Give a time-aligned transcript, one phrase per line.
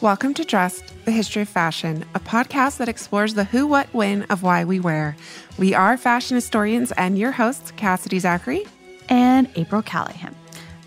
[0.00, 4.22] Welcome to Dressed, the History of Fashion, a podcast that explores the who, what, when
[4.30, 5.16] of why we wear.
[5.58, 8.64] We are fashion historians and your hosts, Cassidy Zachary
[9.08, 10.36] and April Callahan.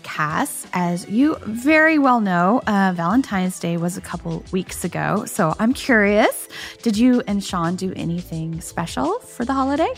[0.02, 5.26] Cass, as you very well know, uh, Valentine's Day was a couple weeks ago.
[5.26, 6.48] So I'm curious,
[6.80, 9.92] did you and Sean do anything special for the holiday?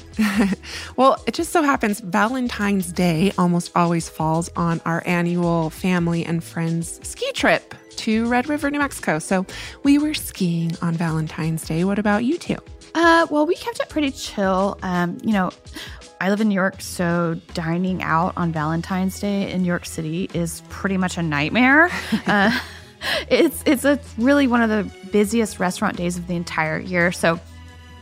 [0.97, 6.43] well, it just so happens Valentine's Day almost always falls on our annual family and
[6.43, 9.19] friends ski trip to Red River, New Mexico.
[9.19, 9.47] So
[9.83, 11.85] we were skiing on Valentine's Day.
[11.85, 12.57] What about you two?
[12.95, 14.79] Uh, well, we kept it pretty chill.
[14.83, 15.51] Um, you know,
[16.21, 20.31] I live in New York, so dining out on Valentine's Day in New York City
[20.33, 21.91] is pretty much a nightmare.
[22.27, 22.59] uh,
[23.29, 27.13] it's it's a really one of the busiest restaurant days of the entire year.
[27.13, 27.41] So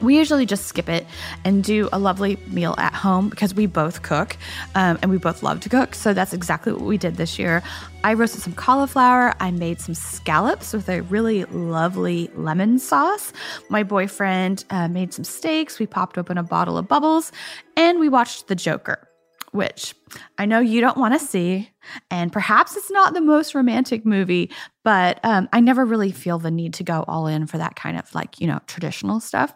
[0.02, 1.06] we usually just skip it
[1.44, 4.36] and do a lovely meal at home because we both cook
[4.74, 5.94] um, and we both love to cook.
[5.94, 7.62] So that's exactly what we did this year.
[8.04, 9.34] I roasted some cauliflower.
[9.40, 13.32] I made some scallops with a really lovely lemon sauce.
[13.68, 15.78] My boyfriend uh, made some steaks.
[15.78, 17.30] We popped open a bottle of bubbles
[17.76, 19.08] and we watched The Joker
[19.52, 19.94] which
[20.38, 21.70] I know you don't want to see.
[22.10, 24.50] And perhaps it's not the most romantic movie,
[24.82, 27.98] but um, I never really feel the need to go all in for that kind
[27.98, 29.54] of like, you know, traditional stuff.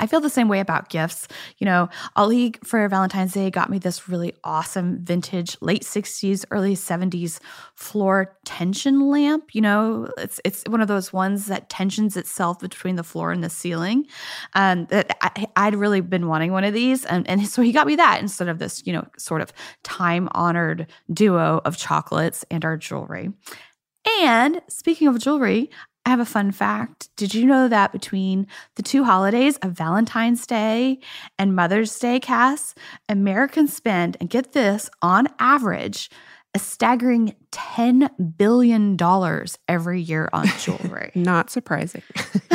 [0.00, 1.28] I feel the same way about gifts.
[1.58, 6.74] You know, Ali for Valentine's Day got me this really awesome vintage late 60s, early
[6.74, 7.38] 70s
[7.74, 9.54] floor tension lamp.
[9.54, 13.44] You know, it's it's one of those ones that tensions itself between the floor and
[13.44, 14.06] the ceiling.
[14.54, 15.16] Um, that
[15.56, 17.04] I, would really been wanting one of these.
[17.04, 20.28] And, and so he got me that instead of this, you know, sort of time
[20.32, 23.30] honored duo of chocolates and our jewelry.
[24.22, 25.70] And speaking of jewelry,
[26.06, 27.08] I have a fun fact.
[27.16, 28.46] Did you know that between
[28.76, 30.98] the two holidays of Valentine's Day
[31.38, 32.74] and Mother's Day, Cass,
[33.08, 36.10] Americans spend, and get this, on average,
[36.54, 38.96] a staggering $10 billion
[39.68, 41.12] every year on jewelry.
[41.14, 42.02] Not surprising.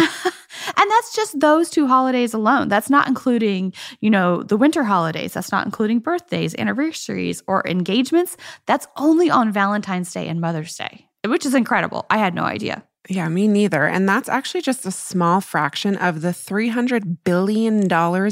[0.78, 2.68] And that's just those two holidays alone.
[2.70, 5.34] That's not including, you know, the winter holidays.
[5.34, 8.36] That's not including birthdays, anniversaries, or engagements.
[8.66, 12.06] That's only on Valentine's Day and Mother's Day, which is incredible.
[12.10, 12.84] I had no idea.
[13.08, 13.86] Yeah, me neither.
[13.86, 17.86] And that's actually just a small fraction of the $300 billion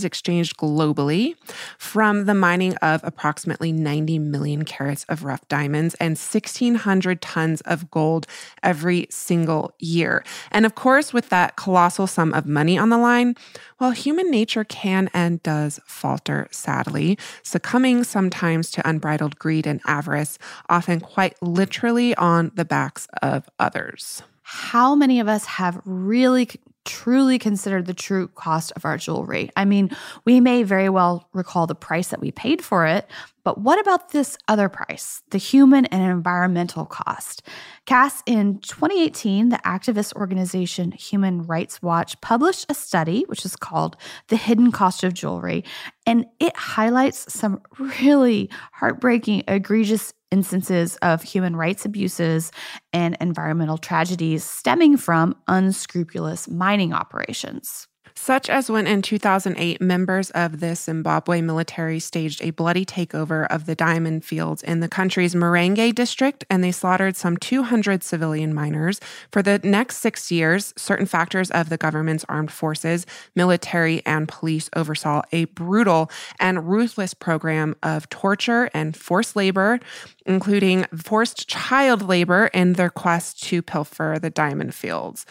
[0.03, 1.35] exchanged globally
[1.77, 7.91] from the mining of approximately 90 million carats of rough diamonds and 1,600 tons of
[7.91, 8.25] gold
[8.63, 10.23] every single year.
[10.49, 13.35] And of course, with that colossal sum of money on the line,
[13.79, 20.39] well, human nature can and does falter, sadly, succumbing sometimes to unbridled greed and avarice,
[20.67, 26.49] often quite literally on the backs of others how many of us have really
[26.85, 29.49] truly considered the true cost of our jewelry?
[29.55, 29.89] I mean,
[30.25, 33.09] we may very well recall the price that we paid for it,
[33.43, 37.41] but what about this other price, the human and environmental cost?
[37.85, 43.97] Cass, in 2018, the activist organization Human Rights Watch published a study which is called
[44.29, 45.63] The Hidden Cost of Jewelry,
[46.05, 52.51] and it highlights some really heartbreaking, egregious instances of human rights abuses
[52.91, 57.87] and environmental tragedies stemming from unscrupulous mining operations
[58.23, 63.65] such as when in 2008, members of the Zimbabwe military staged a bloody takeover of
[63.65, 69.01] the diamond fields in the country's Marange district, and they slaughtered some 200 civilian miners.
[69.29, 73.05] For the next six years, certain factors of the government's armed forces,
[73.35, 76.09] military, and police oversaw a brutal
[76.39, 79.81] and ruthless program of torture and forced labor,
[80.25, 85.25] including forced child labor in their quest to pilfer the diamond fields.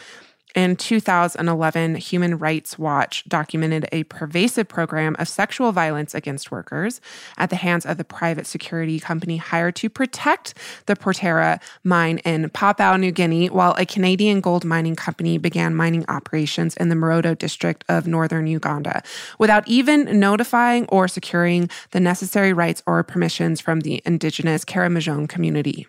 [0.55, 7.01] In 2011, Human Rights Watch documented a pervasive program of sexual violence against workers
[7.39, 10.53] at the hands of the private security company hired to protect
[10.85, 16.05] the Porgera mine in Papua New Guinea, while a Canadian gold mining company began mining
[16.07, 19.01] operations in the Moroto district of northern Uganda
[19.39, 25.87] without even notifying or securing the necessary rights or permissions from the indigenous Karamojong community.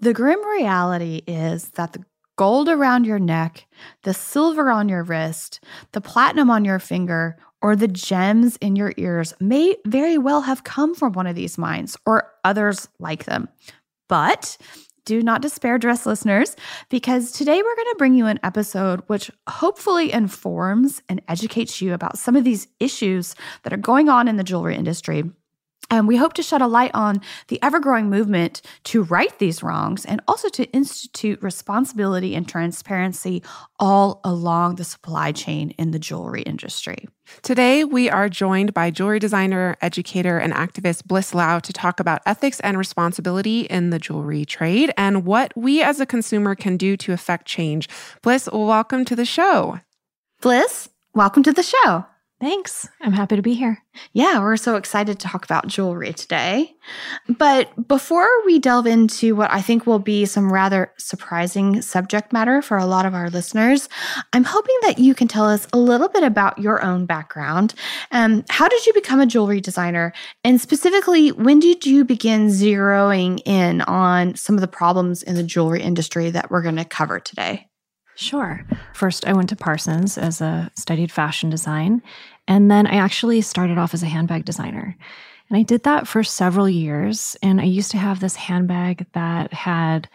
[0.00, 2.04] The grim reality is that the
[2.36, 3.66] gold around your neck,
[4.02, 5.60] the silver on your wrist,
[5.92, 10.64] the platinum on your finger, or the gems in your ears may very well have
[10.64, 13.48] come from one of these mines or others like them.
[14.08, 14.56] But
[15.06, 16.56] do not despair, Dressed listeners,
[16.90, 21.94] because today we're going to bring you an episode which hopefully informs and educates you
[21.94, 25.24] about some of these issues that are going on in the jewelry industry
[25.90, 29.62] and we hope to shed a light on the ever growing movement to right these
[29.62, 33.42] wrongs and also to institute responsibility and transparency
[33.78, 37.08] all along the supply chain in the jewelry industry.
[37.42, 42.22] Today, we are joined by jewelry designer, educator, and activist Bliss Lau to talk about
[42.24, 46.96] ethics and responsibility in the jewelry trade and what we as a consumer can do
[46.98, 47.88] to affect change.
[48.22, 49.80] Bliss, welcome to the show.
[50.40, 52.06] Bliss, welcome to the show.
[52.38, 52.86] Thanks.
[53.00, 53.82] I'm happy to be here.
[54.12, 56.74] Yeah, we're so excited to talk about jewelry today.
[57.30, 62.60] But before we delve into what I think will be some rather surprising subject matter
[62.60, 63.88] for a lot of our listeners,
[64.34, 67.72] I'm hoping that you can tell us a little bit about your own background.
[68.12, 70.12] Um, how did you become a jewelry designer?
[70.44, 75.42] And specifically, when did you begin zeroing in on some of the problems in the
[75.42, 77.66] jewelry industry that we're going to cover today?
[78.16, 78.64] Sure.
[78.94, 82.02] First, I went to Parsons as a studied fashion design,
[82.48, 84.96] and then I actually started off as a handbag designer.
[85.48, 87.36] And I did that for several years.
[87.42, 90.08] And I used to have this handbag that had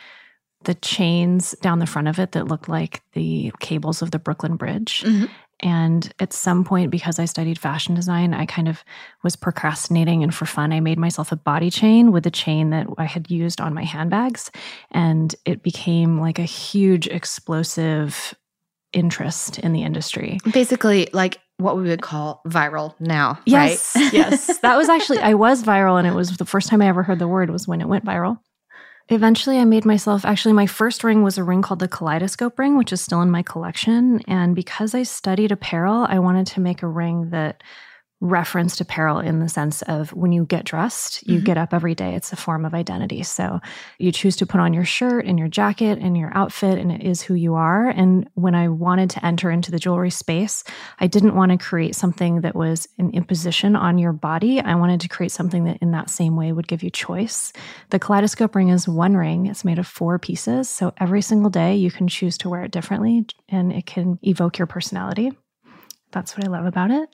[0.63, 4.57] the chains down the front of it that looked like the cables of the Brooklyn
[4.57, 5.01] Bridge.
[5.05, 5.25] Mm-hmm.
[5.61, 8.83] And at some point, because I studied fashion design, I kind of
[9.23, 10.23] was procrastinating.
[10.23, 13.29] And for fun, I made myself a body chain with a chain that I had
[13.29, 14.49] used on my handbags.
[14.91, 18.33] And it became like a huge explosive
[18.93, 20.39] interest in the industry.
[20.51, 23.39] Basically, like what we would call viral now.
[23.45, 23.95] Yes.
[23.95, 24.13] Right?
[24.13, 24.57] yes.
[24.59, 25.97] That was actually, I was viral.
[25.99, 28.03] And it was the first time I ever heard the word was when it went
[28.03, 28.39] viral.
[29.11, 32.77] Eventually, I made myself actually, my first ring was a ring called the Kaleidoscope ring,
[32.77, 34.21] which is still in my collection.
[34.21, 37.61] And because I studied apparel, I wanted to make a ring that
[38.21, 41.45] referenced apparel in the sense of when you get dressed, you mm-hmm.
[41.45, 42.13] get up every day.
[42.13, 43.23] It's a form of identity.
[43.23, 43.59] So
[43.97, 47.01] you choose to put on your shirt and your jacket and your outfit, and it
[47.01, 47.89] is who you are.
[47.89, 50.63] And when I wanted to enter into the jewelry space,
[50.99, 54.61] I didn't want to create something that was an imposition on your body.
[54.61, 57.51] I wanted to create something that in that same way would give you choice.
[57.89, 60.69] The kaleidoscope ring is one ring, it's made of four pieces.
[60.69, 64.59] So every single day you can choose to wear it differently and it can evoke
[64.59, 65.31] your personality.
[66.11, 67.09] That's what I love about it.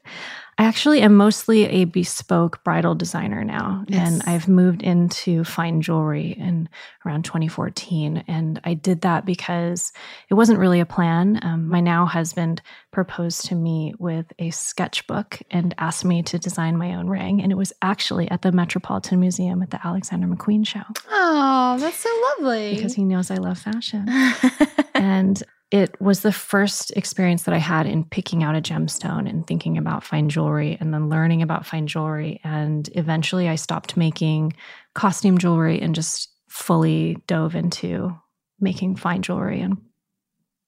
[0.59, 3.85] I actually am mostly a bespoke bridal designer now.
[3.87, 4.07] Yes.
[4.07, 6.67] And I've moved into fine jewelry in
[7.05, 8.23] around 2014.
[8.27, 9.93] And I did that because
[10.29, 11.39] it wasn't really a plan.
[11.43, 16.75] Um, my now husband proposed to me with a sketchbook and asked me to design
[16.75, 17.39] my own ring.
[17.39, 20.81] And it was actually at the Metropolitan Museum at the Alexander McQueen show.
[21.11, 22.09] Oh, that's so
[22.39, 22.73] lovely.
[22.73, 24.07] Because he knows I love fashion.
[24.95, 29.45] and it was the first experience that I had in picking out a gemstone and
[29.45, 32.39] thinking about fine jewelry and then learning about fine jewelry.
[32.43, 34.53] And eventually I stopped making
[34.93, 38.17] costume jewelry and just fully dove into
[38.59, 39.77] making fine jewelry and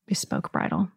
[0.06, 0.90] bespoke bridal.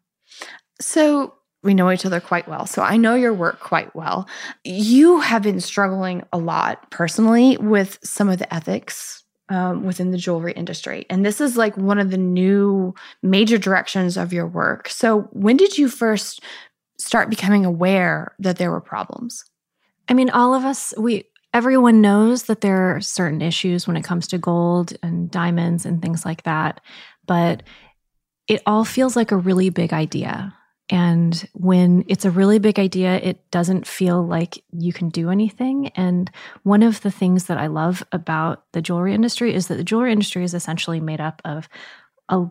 [0.81, 2.67] So we know each other quite well.
[2.67, 4.29] So I know your work quite well.
[4.65, 10.19] You have been struggling a lot personally with some of the ethics um, within the
[10.19, 11.07] jewelry industry.
[11.11, 14.89] And this is like one of the new major directions of your work.
[14.89, 16.41] So, when did you first
[16.99, 19.45] start becoming aware that there were problems?
[20.09, 24.05] I mean, all of us, we, everyone knows that there are certain issues when it
[24.05, 26.81] comes to gold and diamonds and things like that.
[27.27, 27.63] But
[28.49, 30.55] it all feels like a really big idea.
[30.93, 35.89] And when it's a really big idea, it doesn't feel like you can do anything.
[35.97, 36.31] And
[36.65, 40.13] one of the things that I love about the jewelry industry is that the jewelry
[40.13, 41.67] industry is essentially made up of
[42.29, 42.45] a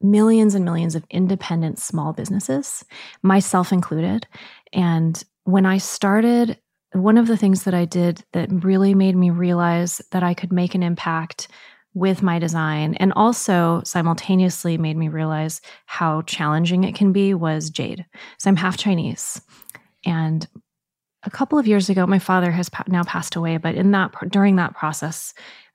[0.00, 2.86] millions and millions of independent small businesses,
[3.22, 4.26] myself included.
[4.72, 6.58] And when I started,
[6.92, 10.52] one of the things that I did that really made me realize that I could
[10.52, 11.48] make an impact
[11.94, 17.70] with my design and also simultaneously made me realize how challenging it can be was
[17.70, 18.04] jade.
[18.38, 19.40] So I'm half Chinese.
[20.04, 20.46] And
[21.22, 24.56] a couple of years ago, my father has now passed away, but in that during
[24.56, 25.32] that process,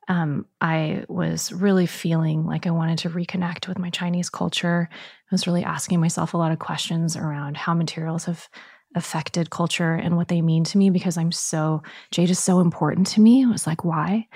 [0.09, 4.89] um, I was really feeling like I wanted to reconnect with my Chinese culture.
[4.91, 8.49] I was really asking myself a lot of questions around how materials have
[8.95, 13.05] affected culture and what they mean to me because I'm so, jade is so important
[13.07, 13.43] to me.
[13.43, 14.27] It was like, why?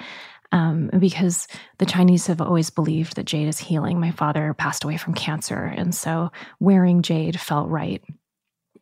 [0.54, 1.48] Um, because
[1.80, 4.00] the Chinese have always believed that jade is healing.
[4.00, 5.66] My father passed away from cancer.
[5.76, 8.04] And so wearing jade felt right.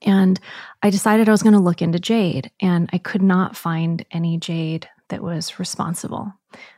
[0.02, 0.38] And
[0.84, 4.38] I decided I was going to look into jade, and I could not find any
[4.38, 6.34] jade that was responsible.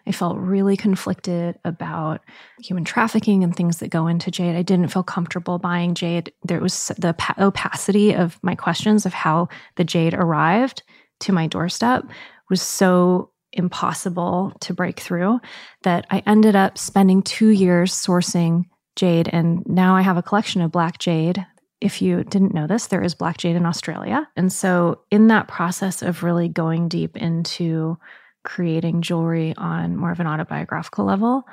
[0.06, 2.22] I felt really conflicted about
[2.62, 4.56] human trafficking and things that go into jade.
[4.56, 6.32] I didn't feel comfortable buying jade.
[6.44, 10.84] There was the opacity of my questions of how the jade arrived
[11.22, 12.04] to my doorstep
[12.50, 15.39] was so impossible to break through
[15.83, 19.29] that I ended up spending two years sourcing jade.
[19.31, 21.45] And now I have a collection of black jade
[21.83, 24.25] if you didn't know this, there is black jade in Australia.
[24.38, 27.98] And so, in that process of really going deep into
[28.45, 31.43] creating jewelry on more of an autobiographical level,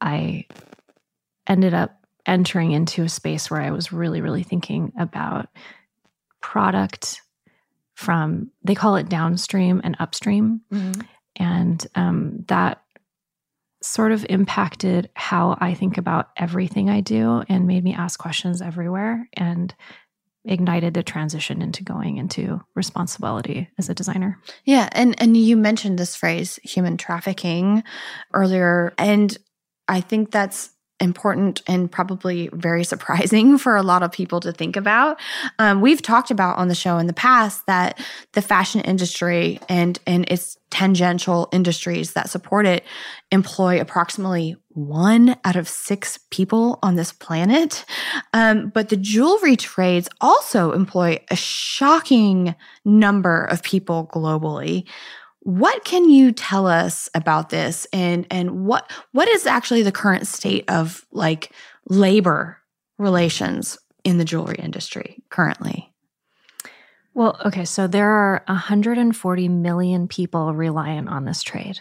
[0.00, 0.46] I
[1.46, 5.48] ended up entering into a space where I was really, really thinking about
[6.40, 7.20] product
[7.94, 10.62] from, they call it downstream and upstream.
[10.72, 11.02] Mm-hmm.
[11.36, 12.82] And um, that
[13.82, 18.62] sort of impacted how I think about everything I do and made me ask questions
[18.62, 19.74] everywhere and
[20.46, 24.38] ignited the transition into going into responsibility as a designer.
[24.64, 27.82] Yeah, and and you mentioned this phrase human trafficking
[28.32, 29.36] earlier and
[29.88, 30.70] I think that's
[31.00, 35.18] important and probably very surprising for a lot of people to think about.
[35.58, 37.98] Um, we've talked about on the show in the past that
[38.32, 42.82] the fashion industry and and its tangential industries that support it
[43.30, 47.84] employ approximately one out of six people on this planet.
[48.32, 54.84] Um, but the jewelry trades also employ a shocking number of people globally.
[55.44, 60.26] What can you tell us about this and and what what is actually the current
[60.26, 61.52] state of like
[61.88, 62.58] labor
[62.98, 65.92] relations in the jewelry industry currently?
[67.14, 71.78] Well, okay, so there are 140 million people reliant on this trade.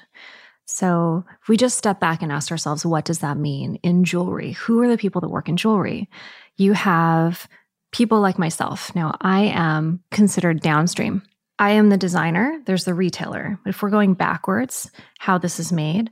[0.66, 4.52] So if we just step back and ask ourselves, what does that mean in jewelry?
[4.52, 6.10] Who are the people that work in jewelry?
[6.56, 7.48] You have
[7.92, 8.94] people like myself.
[8.96, 11.24] Now, I am considered downstream.
[11.60, 13.60] I am the designer, there's the retailer.
[13.66, 16.12] If we're going backwards, how this is made,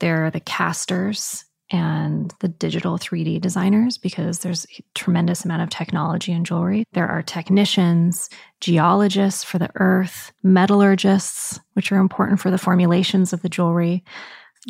[0.00, 5.70] there are the casters and the digital 3D designers because there's a tremendous amount of
[5.70, 6.84] technology in jewelry.
[6.92, 8.28] There are technicians,
[8.60, 14.04] geologists for the earth, metallurgists, which are important for the formulations of the jewelry,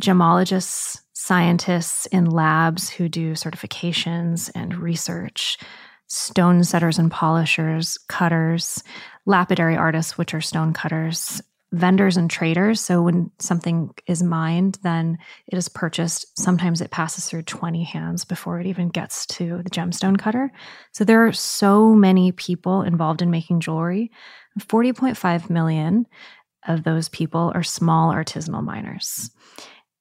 [0.01, 5.59] gemologists, scientists in labs who do certifications and research,
[6.07, 8.83] stone setters and polishers, cutters,
[9.27, 12.81] lapidary artists, which are stone cutters, vendors and traders.
[12.81, 16.39] So when something is mined, then it is purchased.
[16.39, 20.51] Sometimes it passes through 20 hands before it even gets to the gemstone cutter.
[20.93, 24.11] So there are so many people involved in making jewelry.
[24.59, 26.07] 40.5 million
[26.67, 29.31] of those people are small artisanal miners.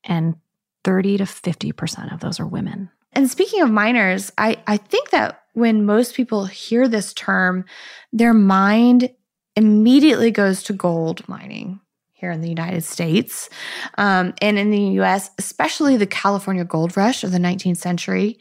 [0.04, 0.36] And
[0.84, 2.90] 30 to 50% of those are women.
[3.14, 7.65] And speaking of miners, I, I think that when most people hear this term,
[8.13, 9.10] their mind
[9.56, 11.79] immediately goes to gold mining
[12.13, 13.50] here in the United States
[13.98, 18.38] um, and in the US, especially the California gold rush of the 19th century.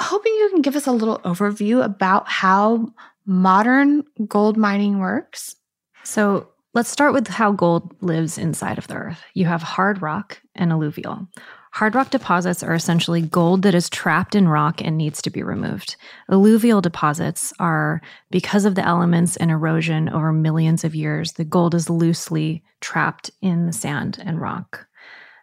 [0.00, 2.92] Hoping you can give us a little overview about how
[3.26, 5.56] modern gold mining works.
[6.04, 9.24] So, let's start with how gold lives inside of the earth.
[9.34, 11.26] You have hard rock and alluvial.
[11.72, 15.42] Hard rock deposits are essentially gold that is trapped in rock and needs to be
[15.42, 15.96] removed.
[16.30, 21.74] Alluvial deposits are, because of the elements and erosion over millions of years, the gold
[21.74, 24.86] is loosely trapped in the sand and rock.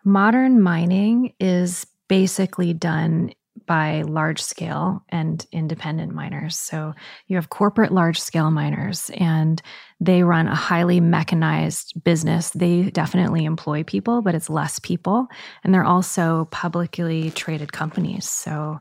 [0.04, 3.32] Modern mining is basically done
[3.66, 6.58] by large scale and independent miners.
[6.58, 6.94] So
[7.28, 9.62] you have corporate large scale miners, and
[10.00, 12.50] they run a highly mechanized business.
[12.52, 15.28] They definitely employ people, but it's less people.
[15.64, 18.30] And they're also publicly traded companies.
[18.30, 18.80] So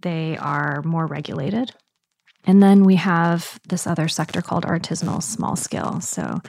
[0.00, 1.72] they are more regulated.
[2.44, 6.00] And then we have this other sector called artisanal small scale.
[6.00, 6.40] So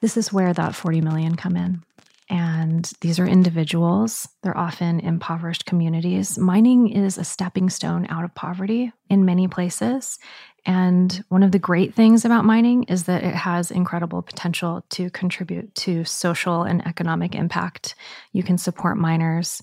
[0.00, 1.82] this is where that 40 million come in.
[2.30, 4.28] And these are individuals.
[4.44, 6.38] They're often impoverished communities.
[6.38, 10.16] Mining is a stepping stone out of poverty in many places.
[10.64, 15.10] And one of the great things about mining is that it has incredible potential to
[15.10, 17.96] contribute to social and economic impact.
[18.32, 19.60] You can support miners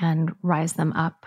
[0.00, 1.24] and rise them up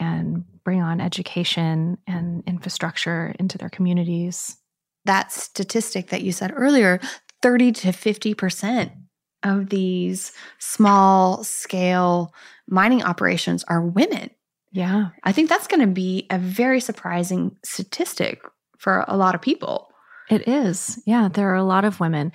[0.00, 4.56] and bring on education and infrastructure into their communities.
[5.04, 6.98] That statistic that you said earlier
[7.42, 9.01] 30 to 50%
[9.42, 12.34] of these small scale
[12.68, 14.30] mining operations are women.
[14.72, 15.08] Yeah.
[15.22, 18.42] I think that's going to be a very surprising statistic
[18.78, 19.88] for a lot of people.
[20.30, 21.00] It is.
[21.06, 21.28] Yeah.
[21.28, 22.32] There are a lot of women.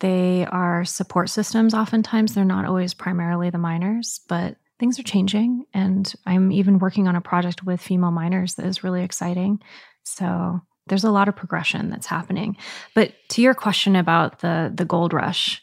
[0.00, 2.34] They are support systems, oftentimes.
[2.34, 5.64] They're not always primarily the miners, but things are changing.
[5.74, 9.60] And I'm even working on a project with female miners that is really exciting.
[10.04, 12.56] So there's a lot of progression that's happening.
[12.94, 15.60] But to your question about the, the gold rush,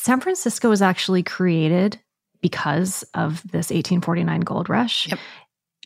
[0.00, 2.00] San Francisco was actually created
[2.40, 5.06] because of this 1849 gold rush.
[5.08, 5.18] Yep.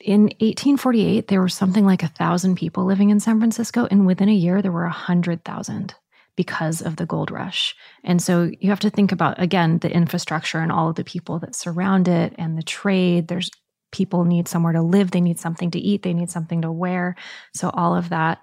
[0.03, 4.29] In 1848, there were something like a thousand people living in San Francisco, and within
[4.29, 5.97] a year, there were a hundred thousand
[6.37, 7.75] because of the gold rush.
[8.05, 11.41] And so you have to think about again the infrastructure and all of the people
[11.41, 13.27] that surround it and the trade.
[13.27, 13.51] There's
[13.91, 17.17] people need somewhere to live, they need something to eat, they need something to wear.
[17.53, 18.39] So all of that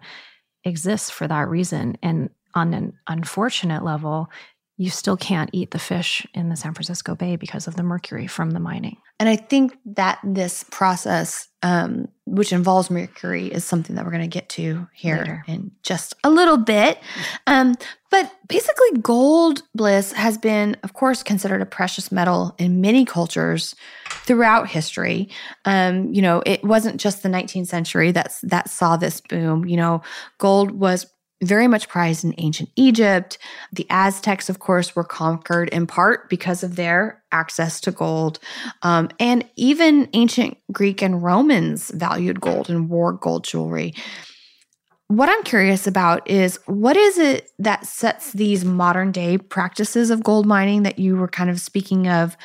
[0.65, 1.97] exists for that reason.
[2.03, 4.29] And on an unfortunate level,
[4.77, 8.25] you still can't eat the fish in the San Francisco Bay because of the mercury
[8.25, 8.97] from the mining.
[9.19, 14.23] And I think that this process, um, which involves mercury, is something that we're going
[14.23, 15.43] to get to here Later.
[15.47, 16.97] in just a little bit.
[17.45, 17.75] Um,
[18.09, 23.75] but basically, gold bliss has been, of course, considered a precious metal in many cultures
[24.25, 25.29] throughout history.
[25.65, 29.65] Um, you know, it wasn't just the 19th century that's that saw this boom.
[29.65, 30.01] You know,
[30.39, 31.05] gold was
[31.41, 33.37] very much prized in ancient Egypt.
[33.73, 38.39] The Aztecs, of course, were conquered in part because of their access to gold.
[38.83, 43.93] Um, and even ancient Greek and Romans valued gold and wore gold jewelry.
[45.07, 50.23] What I'm curious about is what is it that sets these modern day practices of
[50.23, 52.37] gold mining that you were kind of speaking of?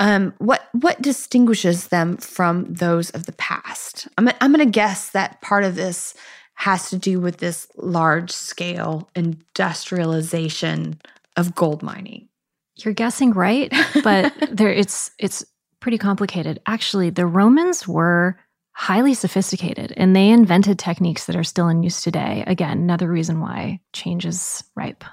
[0.00, 4.08] Um, what what distinguishes them from those of the past?
[4.18, 6.12] I'm I'm going to guess that part of this
[6.58, 11.00] has to do with this large scale industrialization
[11.36, 12.28] of gold mining.
[12.74, 13.72] You're guessing right,
[14.02, 15.44] but there it's it's
[15.78, 16.60] pretty complicated.
[16.66, 18.40] Actually, the Romans were
[18.72, 22.42] highly sophisticated and they invented techniques that are still in use today.
[22.48, 25.04] Again, another reason why change is ripe.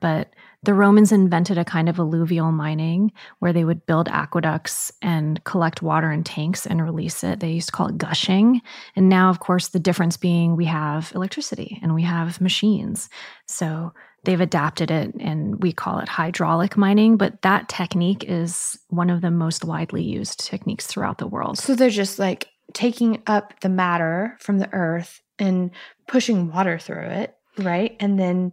[0.00, 5.42] But the Romans invented a kind of alluvial mining where they would build aqueducts and
[5.44, 7.40] collect water in tanks and release it.
[7.40, 8.60] They used to call it gushing.
[8.96, 13.08] And now, of course, the difference being we have electricity and we have machines.
[13.46, 13.92] So
[14.24, 17.16] they've adapted it and we call it hydraulic mining.
[17.16, 21.58] But that technique is one of the most widely used techniques throughout the world.
[21.58, 25.70] So they're just like taking up the matter from the earth and
[26.08, 27.96] pushing water through it, right?
[28.00, 28.52] And then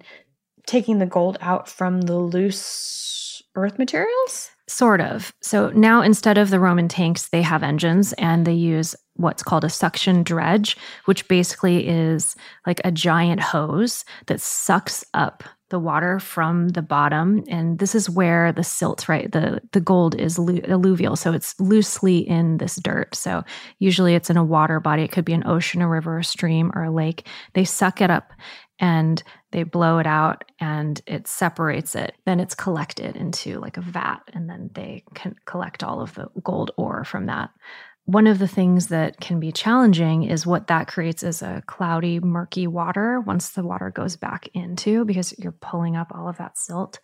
[0.65, 4.49] taking the gold out from the loose earth materials?
[4.67, 5.31] Sort of.
[5.41, 9.63] So now instead of the Roman tanks, they have engines and they use what's called
[9.63, 10.75] a suction dredge,
[11.05, 17.43] which basically is like a giant hose that sucks up the water from the bottom.
[17.47, 21.15] And this is where the silt right the the gold is lu- alluvial.
[21.15, 23.15] So it's loosely in this dirt.
[23.15, 23.43] So
[23.79, 25.03] usually it's in a water body.
[25.03, 27.27] It could be an ocean a river a stream or a lake.
[27.53, 28.31] They suck it up
[28.79, 29.23] and
[29.55, 34.19] they blow it out and it separates it then it's collected into like a vat
[34.33, 37.49] and then they can collect all of the gold ore from that
[38.03, 42.19] one of the things that can be challenging is what that creates is a cloudy,
[42.19, 46.55] murky water once the water goes back into because you're pulling up all of that
[46.55, 46.99] silt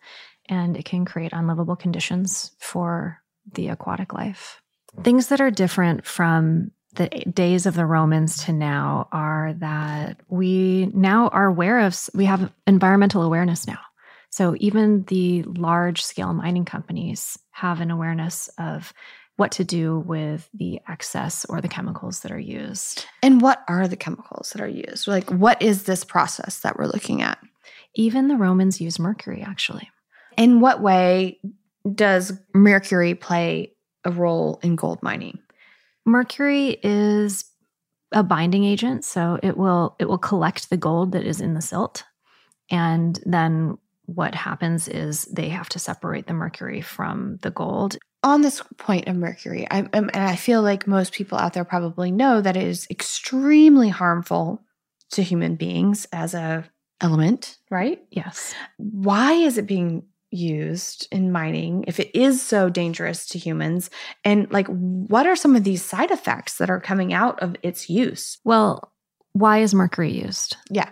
[0.48, 3.20] and it can create unlivable conditions for
[3.54, 4.62] the aquatic life.
[5.02, 10.90] Things that are different from the days of the Romans to now are that we
[10.92, 13.78] now are aware of, we have environmental awareness now.
[14.30, 18.92] So even the large scale mining companies have an awareness of
[19.36, 23.06] what to do with the excess or the chemicals that are used.
[23.22, 25.08] And what are the chemicals that are used?
[25.08, 27.38] Like, what is this process that we're looking at?
[27.94, 29.90] Even the Romans used mercury, actually.
[30.36, 31.38] In what way
[31.94, 33.72] does mercury play
[34.04, 35.38] a role in gold mining?
[36.04, 37.44] Mercury is
[38.12, 41.62] a binding agent, so it will it will collect the gold that is in the
[41.62, 42.04] silt,
[42.70, 48.42] and then what happens is they have to separate the mercury from the gold on
[48.42, 52.12] this point of mercury, I'm um, and I feel like most people out there probably
[52.12, 54.62] know that it is extremely harmful
[55.10, 56.64] to human beings as a
[57.00, 58.00] element, right?
[58.10, 58.54] Yes.
[58.76, 63.90] Why is it being used in mining if it is so dangerous to humans?
[64.24, 67.88] And like, what are some of these side effects that are coming out of its
[67.88, 68.38] use?
[68.44, 68.92] Well,
[69.32, 70.56] why is mercury used?
[70.70, 70.90] Yeah.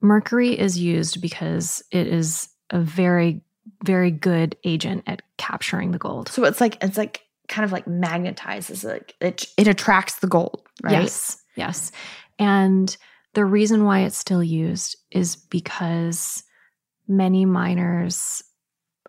[0.00, 3.42] Mercury is used because it is a very
[3.84, 6.28] very good agent at capturing the gold.
[6.28, 10.62] So it's like it's like kind of like magnetizes like it it attracts the gold,
[10.82, 11.02] right?
[11.02, 11.36] Yes.
[11.56, 11.92] Yes.
[12.38, 12.96] And
[13.34, 16.42] the reason why it's still used is because
[17.08, 18.42] many miners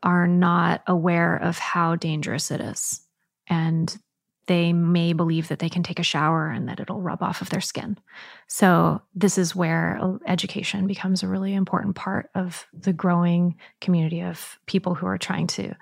[0.04, 3.02] are not aware of how dangerous it is.
[3.48, 3.96] And
[4.48, 7.50] they may believe that they can take a shower and that it'll rub off of
[7.50, 7.98] their skin.
[8.48, 14.60] So, this is where education becomes a really important part of the growing community of
[14.66, 15.74] people who are trying to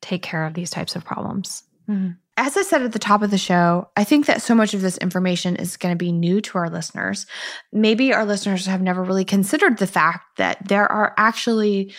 [0.00, 1.64] take care of these types of problems.
[1.88, 2.12] Mm-hmm.
[2.38, 4.80] As I said at the top of the show, I think that so much of
[4.80, 7.26] this information is going to be new to our listeners.
[7.72, 11.92] Maybe our listeners have never really considered the fact that there are actually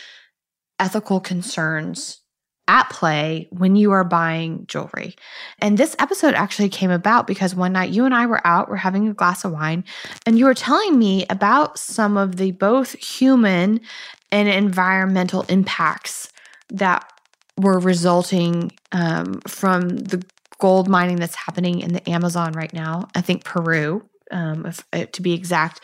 [0.79, 2.21] ethical concerns
[2.67, 5.15] at play when you are buying jewelry.
[5.57, 8.75] And this episode actually came about because one night you and I were out, we're
[8.75, 9.83] having a glass of wine,
[10.25, 13.81] and you were telling me about some of the both human
[14.31, 16.31] and environmental impacts
[16.69, 17.11] that
[17.57, 20.23] were resulting um, from the
[20.59, 23.07] gold mining that's happening in the Amazon right now.
[23.15, 25.81] I think Peru, um, if, uh, to be exact.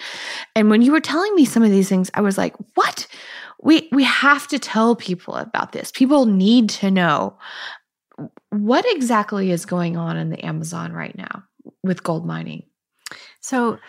[0.56, 3.08] And when you were telling me some of these things, I was like, "What?
[3.66, 5.92] we we have to tell people about this.
[5.92, 7.38] People need to know
[8.52, 11.44] what exactly is going on in the Amazon right now
[11.84, 12.64] with gold mining.
[13.42, 13.80] So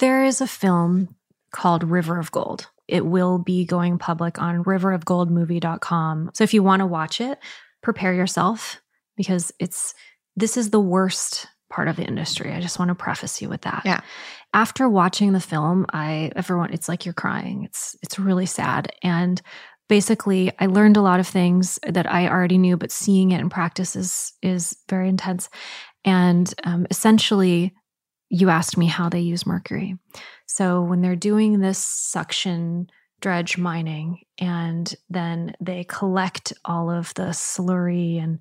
[0.00, 1.14] there is a film
[1.52, 2.68] called River of Gold.
[2.88, 6.30] It will be going public on riverofgoldmovie.com.
[6.34, 7.38] So if you want to watch it,
[7.82, 8.80] prepare yourself
[9.16, 9.94] because it's
[10.36, 12.52] this is the worst part of the industry.
[12.52, 13.82] I just want to preface you with that.
[13.84, 14.00] Yeah.
[14.54, 17.64] After watching the film, I everyone it's like you're crying.
[17.64, 19.40] It's it's really sad and
[19.88, 23.48] basically I learned a lot of things that I already knew but seeing it in
[23.48, 25.48] practice is is very intense.
[26.04, 27.74] And um, essentially
[28.28, 29.96] you asked me how they use mercury.
[30.46, 32.88] So when they're doing this suction
[33.20, 38.40] dredge mining and then they collect all of the slurry and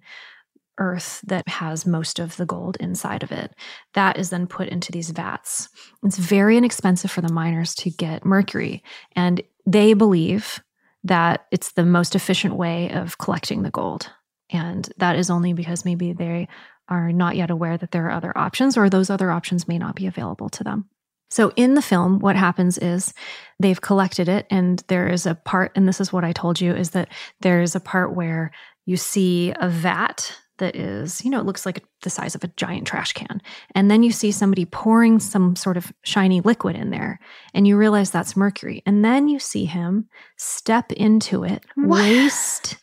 [0.77, 3.53] earth that has most of the gold inside of it.
[3.93, 5.69] That is then put into these vats.
[6.03, 8.83] It's very inexpensive for the miners to get mercury,
[9.15, 10.61] and they believe
[11.03, 14.09] that it's the most efficient way of collecting the gold.
[14.51, 16.47] And that is only because maybe they
[16.89, 19.95] are not yet aware that there are other options, or those other options may not
[19.95, 20.89] be available to them.
[21.29, 23.13] So, in the film, what happens is
[23.57, 26.75] they've collected it, and there is a part, and this is what I told you,
[26.75, 27.07] is that
[27.39, 28.51] there is a part where
[28.85, 32.51] you see a vat that is, you know, it looks like the size of a
[32.55, 33.41] giant trash can.
[33.73, 37.19] And then you see somebody pouring some sort of shiny liquid in there
[37.55, 38.83] and you realize that's mercury.
[38.85, 41.99] And then you see him step into it what?
[41.99, 42.77] waist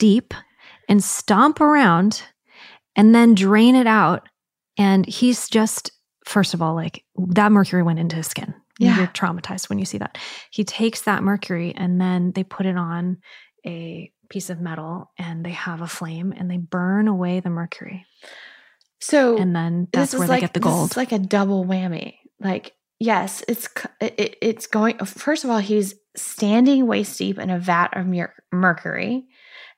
[0.00, 0.34] deep
[0.88, 2.24] and stomp around
[2.96, 4.28] and then drain it out.
[4.76, 5.92] And he's just,
[6.26, 8.54] first of all, like that mercury went into his skin.
[8.80, 8.98] Yeah.
[8.98, 10.18] You're traumatized when you see that.
[10.50, 13.18] He takes that mercury and then they put it on
[13.64, 18.06] a piece of metal and they have a flame and they burn away the mercury.
[19.00, 20.88] So and then that's where like, they get the gold.
[20.88, 22.14] It's like a double whammy.
[22.40, 23.68] Like yes, it's
[24.00, 24.98] it, it's going.
[25.04, 28.06] First of all, he's standing waist deep in a vat of
[28.52, 29.26] mercury,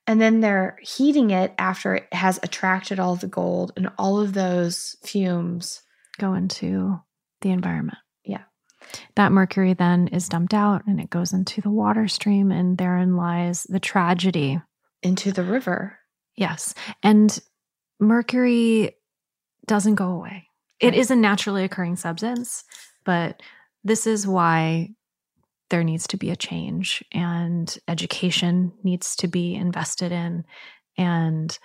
[0.06, 4.32] and then they're heating it after it has attracted all the gold, and all of
[4.32, 5.82] those fumes
[6.18, 7.00] go into
[7.40, 7.98] the environment.
[9.14, 13.16] That mercury then is dumped out and it goes into the water stream, and therein
[13.16, 14.60] lies the tragedy.
[15.02, 15.98] Into the river.
[16.36, 16.74] Yes.
[17.02, 17.38] And
[17.98, 18.96] mercury
[19.66, 20.48] doesn't go away.
[20.78, 22.64] It is a naturally occurring substance,
[23.04, 23.42] but
[23.82, 24.90] this is why
[25.70, 30.44] there needs to be a change and education needs to be invested in.
[30.98, 31.58] And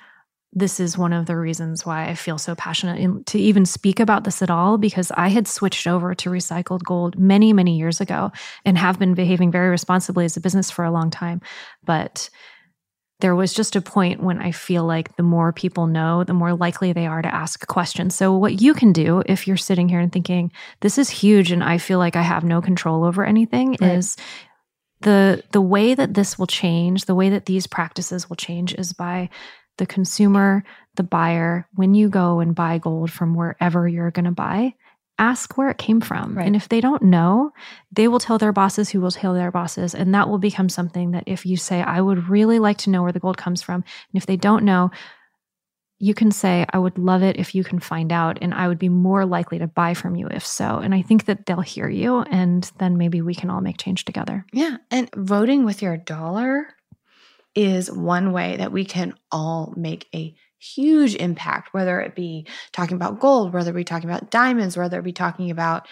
[0.53, 4.25] this is one of the reasons why I feel so passionate to even speak about
[4.25, 8.31] this at all because I had switched over to recycled gold many, many years ago
[8.65, 11.41] and have been behaving very responsibly as a business for a long time.
[11.85, 12.29] But
[13.21, 16.53] there was just a point when I feel like the more people know, the more
[16.53, 18.15] likely they are to ask questions.
[18.15, 21.63] So, what you can do if you're sitting here and thinking, this is huge and
[21.63, 23.91] I feel like I have no control over anything, right.
[23.91, 24.17] is
[25.01, 28.93] the the way that this will change the way that these practices will change is
[28.93, 29.29] by
[29.81, 30.63] the consumer,
[30.95, 34.75] the buyer, when you go and buy gold from wherever you're going to buy,
[35.17, 36.37] ask where it came from.
[36.37, 36.45] Right.
[36.45, 37.51] And if they don't know,
[37.91, 39.95] they will tell their bosses who will tell their bosses.
[39.95, 43.01] And that will become something that if you say, I would really like to know
[43.01, 43.83] where the gold comes from.
[44.13, 44.91] And if they don't know,
[45.97, 48.79] you can say, I would love it if you can find out, and I would
[48.79, 50.77] be more likely to buy from you if so.
[50.77, 54.05] And I think that they'll hear you, and then maybe we can all make change
[54.05, 54.45] together.
[54.53, 54.77] Yeah.
[54.91, 56.67] And voting with your dollar
[57.55, 62.95] is one way that we can all make a huge impact, whether it be talking
[62.95, 65.87] about gold, whether be talking about diamonds, whether it be talking about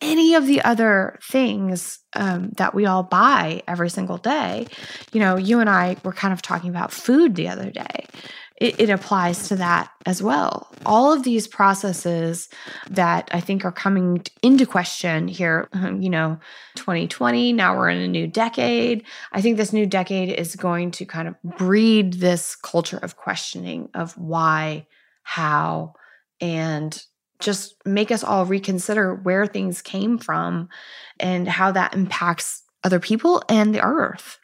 [0.00, 4.66] any of the other things um, that we all buy every single day.
[5.12, 8.06] You know, you and I were kind of talking about food the other day.
[8.62, 10.70] It, it, applies to that as well.
[10.86, 12.48] All of these processes
[12.88, 16.38] that I think are coming into question here, um, you know,
[16.76, 19.04] 2020, now we're in a new decade.
[19.32, 23.88] I think this new decade is going to kind of breed this culture of questioning
[23.94, 24.86] of why,
[25.24, 25.94] how,
[26.40, 27.02] and
[27.40, 30.68] just make us all reconsider where things came from
[31.18, 34.38] and how that impacts other people and the earth.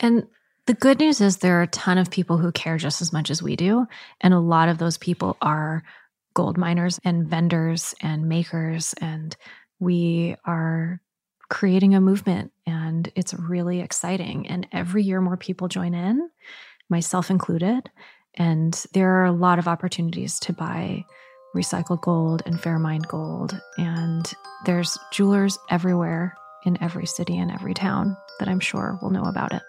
[0.00, 0.26] And
[0.68, 3.30] the good news is there are a ton of people who care just as much
[3.30, 3.86] as we do.
[4.20, 5.82] And a lot of those people are
[6.34, 8.94] gold miners and vendors and makers.
[9.00, 9.34] And
[9.80, 11.00] we are
[11.48, 14.46] creating a movement and it's really exciting.
[14.46, 16.28] And every year more people join in,
[16.90, 17.90] myself included.
[18.34, 21.06] And there are a lot of opportunities to buy
[21.56, 23.58] recycled gold and fair mined gold.
[23.78, 24.30] And
[24.66, 29.54] there's jewelers everywhere in every city and every town that I'm sure will know about
[29.54, 29.62] it.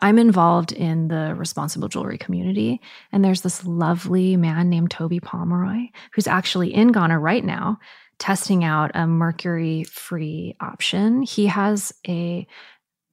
[0.00, 2.80] I'm involved in the responsible jewelry community,
[3.12, 7.78] and there's this lovely man named Toby Pomeroy who's actually in Ghana right now
[8.18, 11.22] testing out a mercury free option.
[11.22, 12.46] He has a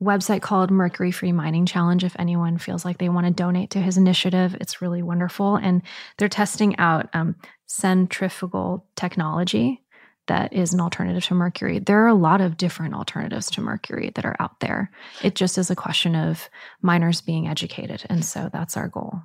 [0.04, 3.80] website called Mercury Free Mining Challenge if anyone feels like they want to donate to
[3.80, 4.56] his initiative.
[4.60, 5.56] It's really wonderful.
[5.56, 5.82] And
[6.18, 9.82] they're testing out um, centrifugal technology
[10.28, 11.80] that is an alternative to mercury.
[11.80, 14.92] There are a lot of different alternatives to mercury that are out there.
[15.24, 16.50] It just is a question of
[16.82, 18.04] miners being educated.
[18.10, 19.22] And so that's our goal.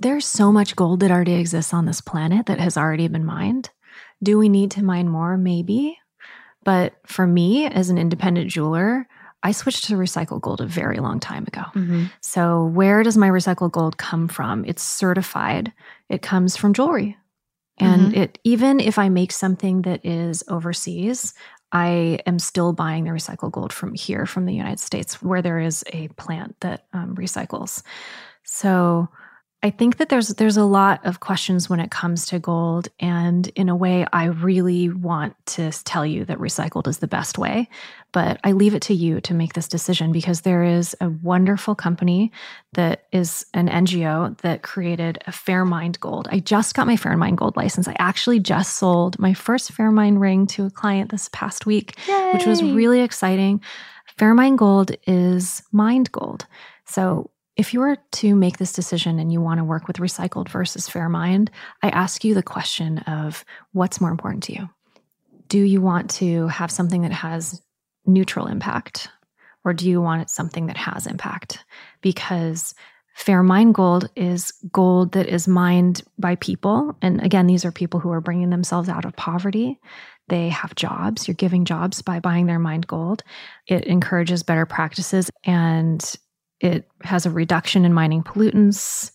[0.00, 3.70] There's so much gold that already exists on this planet that has already been mined.
[4.22, 5.36] Do we need to mine more?
[5.36, 5.98] Maybe.
[6.64, 9.06] But for me, as an independent jeweler,
[9.42, 11.62] I switched to recycled gold a very long time ago.
[11.74, 12.06] Mm-hmm.
[12.20, 14.64] So, where does my recycled gold come from?
[14.64, 15.72] It's certified,
[16.08, 17.16] it comes from jewelry.
[17.80, 18.22] And mm-hmm.
[18.22, 21.34] it even if I make something that is overseas,
[21.72, 25.60] I am still buying the recycled gold from here, from the United States, where there
[25.60, 27.82] is a plant that um, recycles.
[28.42, 29.08] So
[29.62, 33.48] I think that there's there's a lot of questions when it comes to gold and
[33.48, 37.68] in a way I really want to tell you that recycled is the best way
[38.12, 41.74] but I leave it to you to make this decision because there is a wonderful
[41.74, 42.32] company
[42.72, 46.28] that is an NGO that created a Fair Mined Gold.
[46.30, 47.86] I just got my Fair Mined Gold license.
[47.86, 51.98] I actually just sold my first Fair Mined ring to a client this past week,
[52.08, 52.32] Yay.
[52.32, 53.60] which was really exciting.
[54.16, 56.46] Fair Mined Gold is mined gold.
[56.86, 60.48] So if you were to make this decision and you want to work with recycled
[60.48, 61.50] versus fair mined,
[61.82, 64.70] I ask you the question of what's more important to you?
[65.48, 67.60] Do you want to have something that has
[68.06, 69.08] neutral impact
[69.64, 71.64] or do you want something that has impact?
[72.00, 72.74] Because
[73.16, 76.96] fair mine gold is gold that is mined by people.
[77.02, 79.80] And again, these are people who are bringing themselves out of poverty.
[80.28, 81.26] They have jobs.
[81.26, 83.24] You're giving jobs by buying their mined gold.
[83.66, 86.16] It encourages better practices and
[86.60, 89.12] it has a reduction in mining pollutants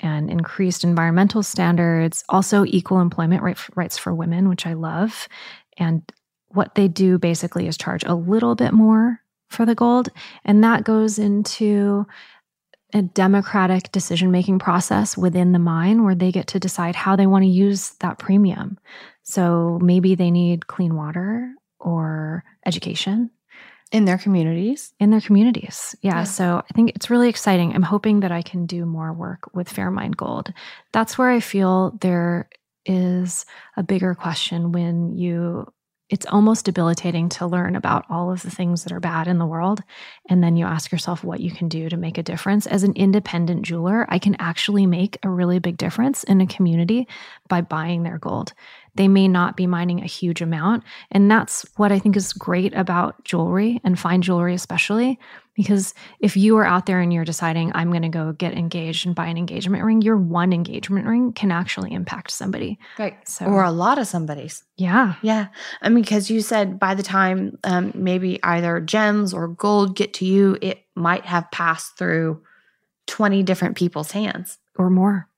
[0.00, 3.42] and increased environmental standards, also equal employment
[3.74, 5.28] rights for women, which I love.
[5.78, 6.02] And
[6.48, 10.08] what they do basically is charge a little bit more for the gold.
[10.44, 12.06] And that goes into
[12.94, 17.26] a democratic decision making process within the mine where they get to decide how they
[17.26, 18.78] want to use that premium.
[19.22, 23.30] So maybe they need clean water or education
[23.92, 27.82] in their communities in their communities yeah, yeah, so i think it's really exciting i'm
[27.82, 30.52] hoping that i can do more work with fair mined gold
[30.92, 32.48] that's where i feel there
[32.84, 33.44] is
[33.76, 35.66] a bigger question when you
[36.08, 39.46] it's almost debilitating to learn about all of the things that are bad in the
[39.46, 39.82] world.
[40.28, 42.66] And then you ask yourself what you can do to make a difference.
[42.66, 47.08] As an independent jeweler, I can actually make a really big difference in a community
[47.48, 48.52] by buying their gold.
[48.96, 50.84] They may not be mining a huge amount.
[51.10, 55.18] And that's what I think is great about jewelry and fine jewelry, especially
[55.56, 59.06] because if you are out there and you're deciding, I'm going to go get engaged
[59.06, 62.78] and buy an engagement ring, your one engagement ring can actually impact somebody.
[62.98, 63.16] Right.
[63.26, 64.62] So, or a lot of somebody's.
[64.76, 65.14] Yeah.
[65.22, 65.48] Yeah.
[65.80, 70.12] I mean, because you said by the time um, maybe either gems or gold get
[70.14, 72.42] to you, it might have passed through
[73.06, 75.28] 20 different people's hands or more.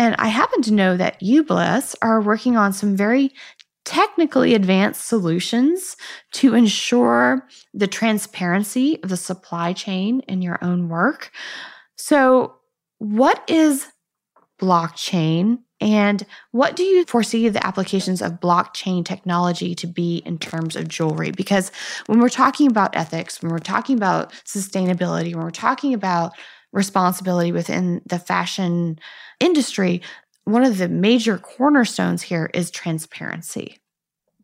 [0.00, 3.34] And I happen to know that you, Bliss, are working on some very
[3.84, 5.94] technically advanced solutions
[6.32, 11.30] to ensure the transparency of the supply chain in your own work.
[11.96, 12.54] So,
[12.96, 13.88] what is
[14.58, 20.76] blockchain and what do you foresee the applications of blockchain technology to be in terms
[20.76, 21.30] of jewelry?
[21.30, 21.72] Because
[22.06, 26.32] when we're talking about ethics, when we're talking about sustainability, when we're talking about
[26.72, 28.98] responsibility within the fashion
[29.40, 30.02] industry,
[30.44, 33.78] one of the major cornerstones here is transparency.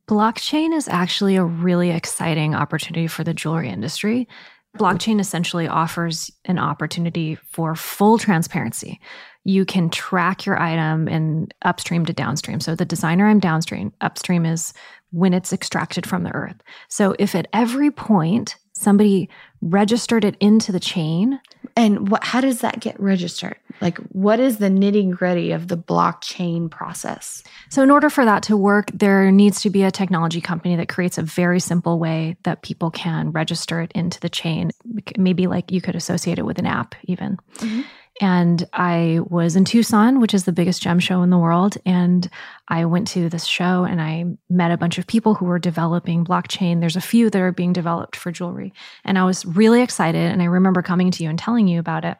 [0.09, 4.29] Blockchain is actually a really exciting opportunity for the jewelry industry
[4.77, 9.01] Blockchain essentially offers an opportunity for full transparency.
[9.45, 12.61] You can track your item in upstream to downstream.
[12.61, 14.73] So the designer I'm downstream, upstream is
[15.13, 16.57] when it's extracted from the earth.
[16.89, 19.31] So if at every point somebody
[19.71, 21.41] registered it into the chain,
[21.77, 23.57] And what how does that get registered?
[23.81, 27.43] Like what is the nitty-gritty of the blockchain process?
[27.69, 30.89] So, in order for that to work, there needs to be a technology company that
[30.89, 34.71] creates a very simple way that people can register it into the chain.
[35.19, 37.37] Maybe like you could associate it with an app, even.
[37.59, 37.85] Mhm.
[38.21, 41.77] And I was in Tucson, which is the biggest gem show in the world.
[41.85, 42.29] And
[42.69, 46.25] I went to this show and I met a bunch of people who were developing
[46.25, 46.81] blockchain.
[46.81, 48.73] There's a few that are being developed for jewelry.
[49.05, 50.33] And I was really excited.
[50.33, 52.17] And I remember coming to you and telling you about it.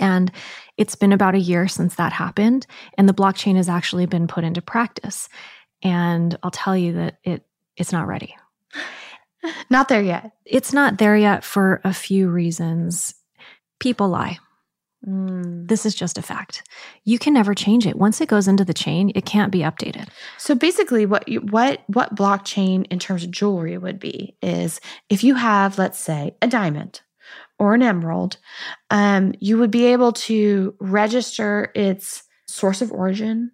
[0.00, 0.32] And
[0.76, 2.66] it's been about a year since that happened.
[2.98, 5.28] And the blockchain has actually been put into practice.
[5.82, 7.44] And I'll tell you that it
[7.76, 8.36] it's not ready.
[9.68, 10.32] Not there yet.
[10.46, 13.14] It's not there yet for a few reasons.
[13.78, 14.38] People lie.
[15.06, 15.68] Mm.
[15.68, 16.62] This is just a fact.
[17.04, 17.96] You can never change it.
[17.96, 20.08] Once it goes into the chain, it can't be updated.
[20.38, 25.22] So basically what you, what what blockchain in terms of jewelry would be is if
[25.22, 27.02] you have let's say a diamond
[27.58, 28.38] or an emerald,
[28.90, 33.50] um, you would be able to register its source of origin,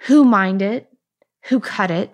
[0.00, 0.88] who mined it,
[1.44, 2.10] who cut it,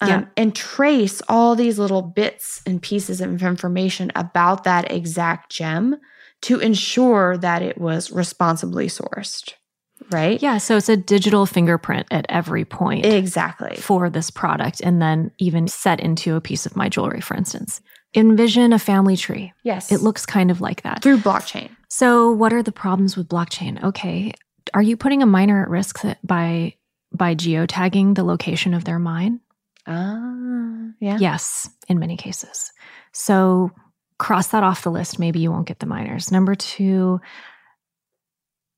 [0.00, 0.24] um, Yeah.
[0.36, 5.96] and trace all these little bits and pieces of information about that exact gem
[6.42, 9.52] to ensure that it was responsibly sourced.
[10.10, 10.40] Right?
[10.42, 13.76] Yeah, so it's a digital fingerprint at every point Exactly.
[13.76, 17.80] for this product and then even set into a piece of my jewelry, for instance.
[18.14, 19.52] Envision a family tree.
[19.62, 19.92] Yes.
[19.92, 21.02] It looks kind of like that.
[21.02, 21.70] through blockchain.
[21.88, 23.80] So, what are the problems with blockchain?
[23.84, 24.32] Okay,
[24.74, 26.74] are you putting a miner at risk by
[27.12, 29.40] by geotagging the location of their mine?
[29.86, 31.18] Ah, yeah.
[31.20, 32.72] Yes, in many cases.
[33.12, 33.70] So,
[34.20, 35.18] cross that off the list.
[35.18, 36.30] Maybe you won't get the miners.
[36.30, 37.20] Number two,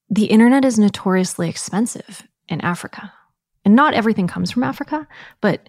[0.08, 3.12] the internet is notoriously expensive in Africa.
[3.64, 5.06] And not everything comes from Africa,
[5.40, 5.68] but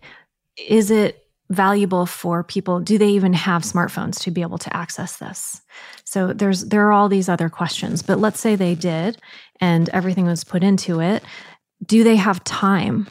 [0.57, 2.81] is it valuable for people?
[2.81, 5.62] Do they even have smartphones to be able to access this?
[6.03, 8.03] So there's there are all these other questions.
[8.03, 9.19] But let's say they did
[9.59, 11.23] and everything was put into it.
[11.83, 13.07] Do they have time?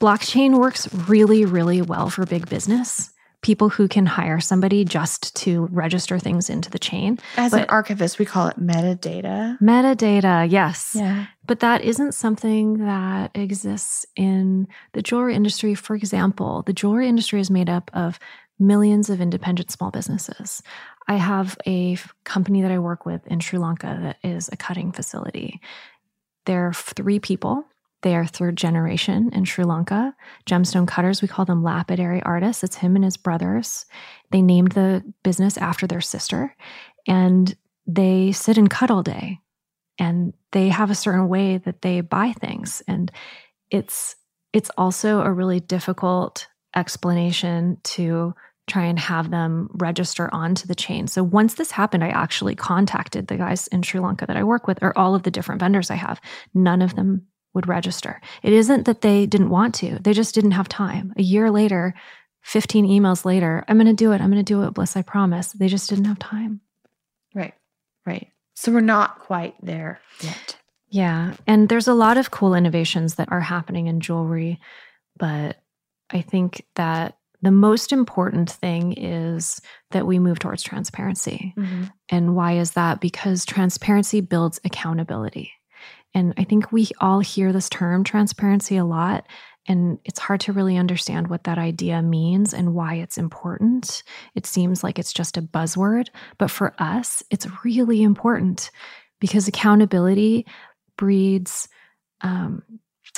[0.00, 3.10] Blockchain works really, really well for big business.
[3.46, 7.16] People who can hire somebody just to register things into the chain.
[7.36, 9.56] As an archivist, we call it metadata.
[9.60, 10.96] Metadata, yes.
[10.98, 11.26] Yeah.
[11.46, 15.76] But that isn't something that exists in the jewelry industry.
[15.76, 18.18] For example, the jewelry industry is made up of
[18.58, 20.60] millions of independent small businesses.
[21.06, 24.90] I have a company that I work with in Sri Lanka that is a cutting
[24.90, 25.60] facility.
[26.46, 27.64] There are three people.
[28.06, 30.14] They are third generation in Sri Lanka.
[30.48, 32.62] Gemstone cutters, we call them lapidary artists.
[32.62, 33.84] It's him and his brothers.
[34.30, 36.54] They named the business after their sister.
[37.08, 37.52] And
[37.84, 39.40] they sit and cut all day
[39.98, 43.10] and they have a certain way that they buy things and
[43.72, 44.14] it's
[44.52, 48.36] it's also a really difficult explanation to
[48.68, 51.08] try and have them register onto the chain.
[51.08, 54.68] So once this happened, I actually contacted the guys in Sri Lanka that I work
[54.68, 56.20] with or all of the different vendors I have.
[56.54, 58.20] None of them would register.
[58.42, 59.98] It isn't that they didn't want to.
[59.98, 61.12] They just didn't have time.
[61.16, 61.94] A year later,
[62.42, 64.20] 15 emails later, I'm going to do it.
[64.20, 65.52] I'm going to do it, Bliss, I promise.
[65.52, 66.60] They just didn't have time.
[67.34, 67.54] Right.
[68.04, 68.28] Right.
[68.54, 70.56] So we're not quite there yet.
[70.90, 71.34] Yeah.
[71.46, 74.60] And there's a lot of cool innovations that are happening in jewelry.
[75.18, 75.56] But
[76.10, 81.54] I think that the most important thing is that we move towards transparency.
[81.56, 81.84] Mm-hmm.
[82.10, 83.00] And why is that?
[83.00, 85.52] Because transparency builds accountability.
[86.16, 89.26] And I think we all hear this term transparency a lot.
[89.68, 94.02] And it's hard to really understand what that idea means and why it's important.
[94.34, 96.06] It seems like it's just a buzzword.
[96.38, 98.70] But for us, it's really important
[99.20, 100.46] because accountability
[100.96, 101.68] breeds
[102.22, 102.62] um,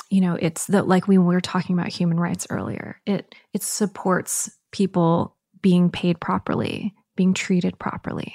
[0.09, 4.51] you know it's that like we were talking about human rights earlier it it supports
[4.71, 8.33] people being paid properly being treated properly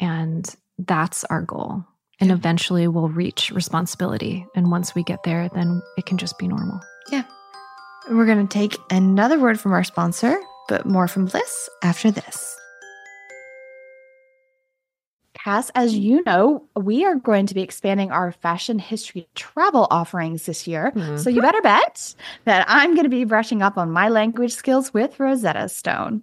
[0.00, 1.84] and that's our goal
[2.22, 6.48] and eventually we'll reach responsibility and once we get there then it can just be
[6.48, 6.80] normal
[7.10, 7.24] Yeah.
[8.10, 10.36] We're going to take another word from our sponsor,
[10.68, 12.56] but more from Bliss after this.
[15.34, 20.46] Cass, as you know, we are going to be expanding our fashion history travel offerings
[20.46, 20.92] this year.
[20.94, 21.16] Mm-hmm.
[21.16, 24.94] So you better bet that I'm going to be brushing up on my language skills
[24.94, 26.22] with Rosetta Stone.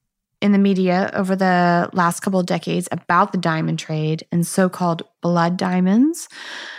[0.41, 4.67] in the media over the last couple of decades about the diamond trade and so
[4.69, 6.27] called blood diamonds.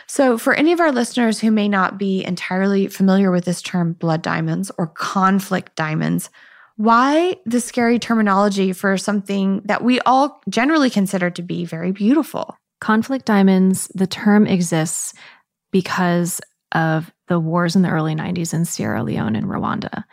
[0.07, 3.93] So, for any of our listeners who may not be entirely familiar with this term
[3.95, 6.29] blood diamonds or conflict diamonds,
[6.77, 12.57] why the scary terminology for something that we all generally consider to be very beautiful?
[12.81, 15.15] Conflict diamonds, the term exists
[15.71, 16.41] because
[16.73, 20.05] of the wars in the early 90s in Sierra Leone and Rwanda.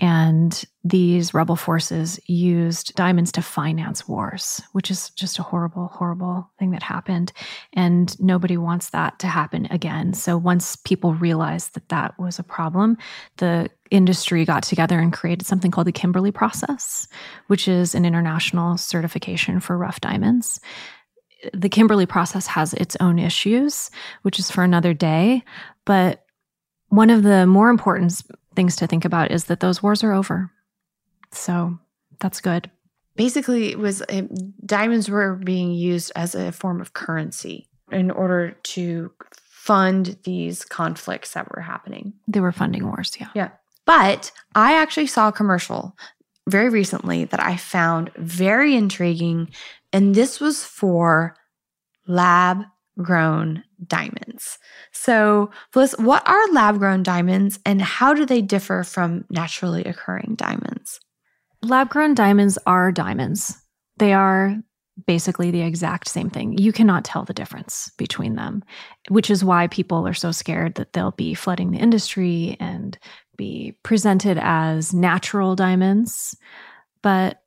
[0.00, 6.50] And these rebel forces used diamonds to finance wars, which is just a horrible, horrible
[6.58, 7.32] thing that happened.
[7.74, 10.14] And nobody wants that to happen again.
[10.14, 12.96] So once people realized that that was a problem,
[13.36, 17.06] the industry got together and created something called the Kimberley process,
[17.48, 20.60] which is an international certification for rough diamonds.
[21.52, 23.90] The Kimberley process has its own issues,
[24.22, 25.44] which is for another day.
[25.84, 26.24] But
[26.88, 28.22] one of the more important
[28.54, 30.50] things to think about is that those wars are over.
[31.32, 31.78] So
[32.18, 32.70] that's good.
[33.16, 34.22] Basically, it was uh,
[34.64, 39.12] diamonds were being used as a form of currency in order to
[39.48, 42.14] fund these conflicts that were happening.
[42.26, 43.28] They were funding wars, yeah.
[43.34, 43.50] Yeah.
[43.84, 45.96] But I actually saw a commercial
[46.48, 49.50] very recently that I found very intriguing.
[49.92, 51.36] And this was for
[52.06, 52.64] lab
[53.02, 54.58] grown diamonds.
[54.92, 60.34] So, Bliss, what are lab grown diamonds and how do they differ from naturally occurring
[60.36, 61.00] diamonds?
[61.62, 63.54] Lab grown diamonds are diamonds.
[63.98, 64.56] They are
[65.06, 66.58] basically the exact same thing.
[66.58, 68.62] You cannot tell the difference between them,
[69.08, 72.98] which is why people are so scared that they'll be flooding the industry and
[73.36, 76.36] be presented as natural diamonds.
[77.02, 77.40] But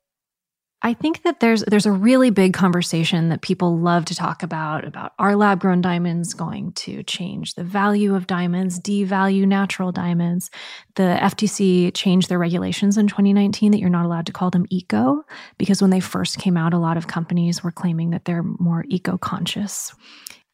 [0.84, 4.84] I think that there's there's a really big conversation that people love to talk about
[4.84, 10.50] about are lab grown diamonds going to change the value of diamonds, devalue natural diamonds.
[10.96, 15.22] The FTC changed their regulations in 2019 that you're not allowed to call them eco
[15.56, 18.84] because when they first came out a lot of companies were claiming that they're more
[18.90, 19.94] eco conscious.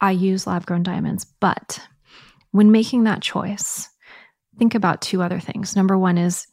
[0.01, 1.81] I use lab grown diamonds, but
[2.53, 3.89] when making that choice,
[4.61, 5.75] think about two other things.
[5.75, 6.47] Number one is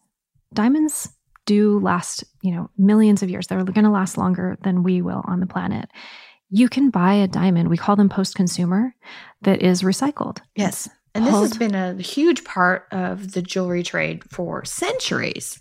[0.51, 1.09] diamonds
[1.47, 3.47] do last, you know, millions of years.
[3.47, 5.89] They're going to last longer than we will on the planet.
[6.51, 8.93] You can buy a diamond, we call them post consumer,
[9.41, 10.39] that is recycled.
[10.55, 10.87] Yes.
[11.15, 15.59] And this has been a huge part of the jewelry trade for centuries.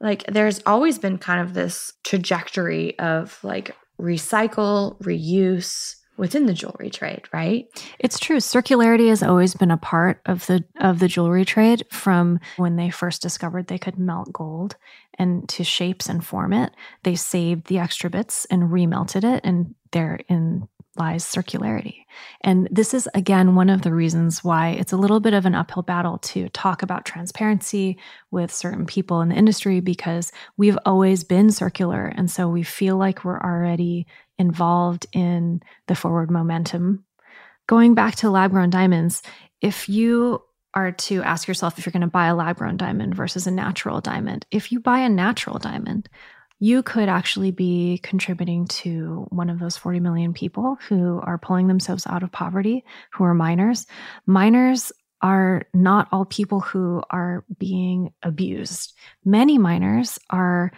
[0.00, 6.90] Like there's always been kind of this trajectory of like recycle, reuse, within the jewelry
[6.90, 7.66] trade, right?
[7.98, 8.36] It's true.
[8.36, 12.90] Circularity has always been a part of the of the jewelry trade from when they
[12.90, 14.76] first discovered they could melt gold
[15.18, 16.72] and to shapes and form it.
[17.02, 22.04] They saved the extra bits and remelted it and therein lies circularity.
[22.42, 25.54] And this is again one of the reasons why it's a little bit of an
[25.54, 27.96] uphill battle to talk about transparency
[28.30, 32.98] with certain people in the industry because we've always been circular and so we feel
[32.98, 34.06] like we're already
[34.42, 37.04] involved in the forward momentum
[37.66, 39.22] going back to lab grown diamonds,
[39.60, 40.42] if you
[40.74, 43.50] are to ask yourself if you're going to buy a lab grown diamond versus a
[43.50, 46.08] natural diamond, if you buy a natural diamond,
[46.58, 51.66] you could actually be contributing to one of those 40 million people who are pulling
[51.66, 53.86] themselves out of poverty, who are miners.
[54.26, 58.94] Miners are not all people who are being abused.
[59.24, 60.72] Many miners are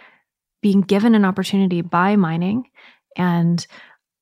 [0.61, 2.65] being given an opportunity by mining,
[3.15, 3.65] and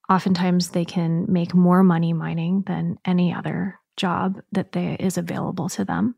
[0.10, 5.70] oftentimes they can make more money mining than any other job that they, is available
[5.70, 6.16] to them.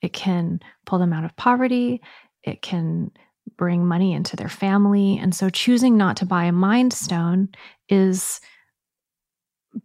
[0.00, 2.02] It can pull them out of poverty.
[2.42, 3.10] It can
[3.56, 5.18] bring money into their family.
[5.18, 7.48] And so choosing not to buy a mined stone
[7.88, 8.40] is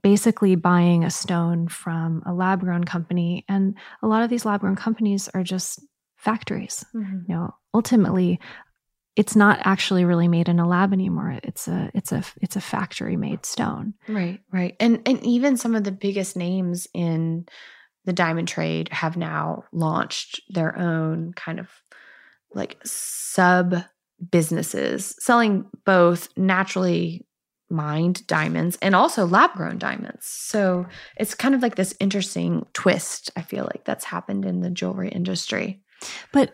[0.04, 3.46] basically buying a stone from a lab grown company.
[3.48, 5.82] And a lot of these lab grown companies are just
[6.18, 6.86] factories.
[6.94, 7.20] Mm-hmm.
[7.28, 8.40] You know, ultimately,
[9.18, 11.40] it's not actually really made in a lab anymore.
[11.42, 13.96] It's a it's a it's a factory made stone.
[14.08, 14.76] Right, right.
[14.80, 17.48] And and even some of the biggest names in
[18.06, 21.68] the diamond trade have now launched their own kind of
[22.54, 23.84] like sub
[24.32, 27.26] businesses selling both naturally
[27.70, 30.28] mined diamonds and also lab grown diamonds.
[30.28, 30.86] So
[31.18, 35.10] it's kind of like this interesting twist, I feel like that's happened in the jewelry
[35.10, 35.82] industry.
[36.32, 36.54] But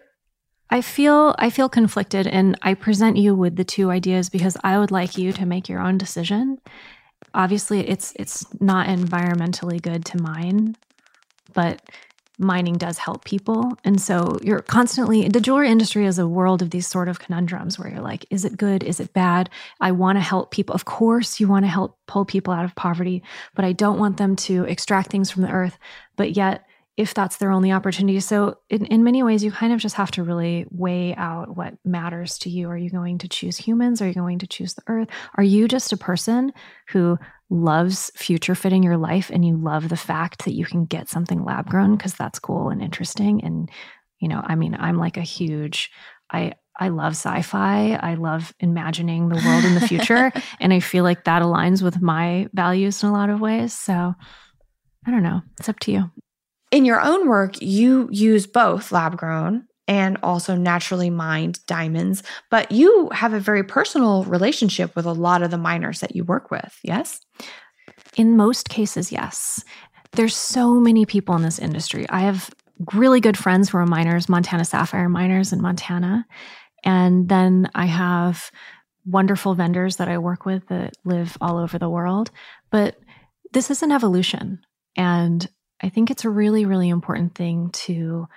[0.74, 4.80] I feel I feel conflicted and I present you with the two ideas because I
[4.80, 6.58] would like you to make your own decision.
[7.36, 10.76] Obviously it's it's not environmentally good to mine,
[11.54, 11.80] but
[12.40, 13.78] mining does help people.
[13.84, 17.78] And so you're constantly, the jewelry industry is a world of these sort of conundrums
[17.78, 18.84] where you're like, is it good?
[18.84, 19.52] Is it bad?
[19.80, 20.74] I want to help people.
[20.74, 23.22] Of course, you want to help pull people out of poverty,
[23.54, 25.78] but I don't want them to extract things from the earth.
[26.16, 26.66] But yet,
[26.96, 28.20] if that's their only opportunity.
[28.20, 31.74] So, in, in many ways, you kind of just have to really weigh out what
[31.84, 32.70] matters to you.
[32.70, 34.02] Are you going to choose humans?
[34.02, 35.10] Are you going to choose the earth?
[35.36, 36.54] Are you just a person
[36.90, 37.18] who
[37.50, 41.44] loves future fitting your life and you love the fact that you can get something
[41.44, 43.44] lab grown because that's cool and interesting?
[43.44, 43.72] And,
[44.20, 45.90] you know, I mean, I'm like a huge,
[46.32, 47.94] I, I love sci-fi.
[47.94, 52.02] I love imagining the world in the future, and I feel like that aligns with
[52.02, 53.74] my values in a lot of ways.
[53.74, 54.14] So,
[55.06, 55.42] I don't know.
[55.60, 56.12] It's up to you
[56.74, 62.72] in your own work, you use both lab grown and also naturally mined diamonds, but
[62.72, 66.50] you have a very personal relationship with a lot of the miners that you work
[66.50, 67.20] with, yes?
[68.18, 69.64] In most cases, yes.
[70.14, 72.08] There's so many people in this industry.
[72.10, 72.50] I have
[72.96, 76.26] really good friends who are miners, Montana Sapphire miners in Montana.
[76.84, 78.50] And then I have
[79.06, 82.32] wonderful vendors that I work with that live all over the world.
[82.72, 82.96] But
[83.52, 84.62] this is an evolution.
[84.96, 85.48] And
[85.84, 88.28] I think it's a really, really important thing to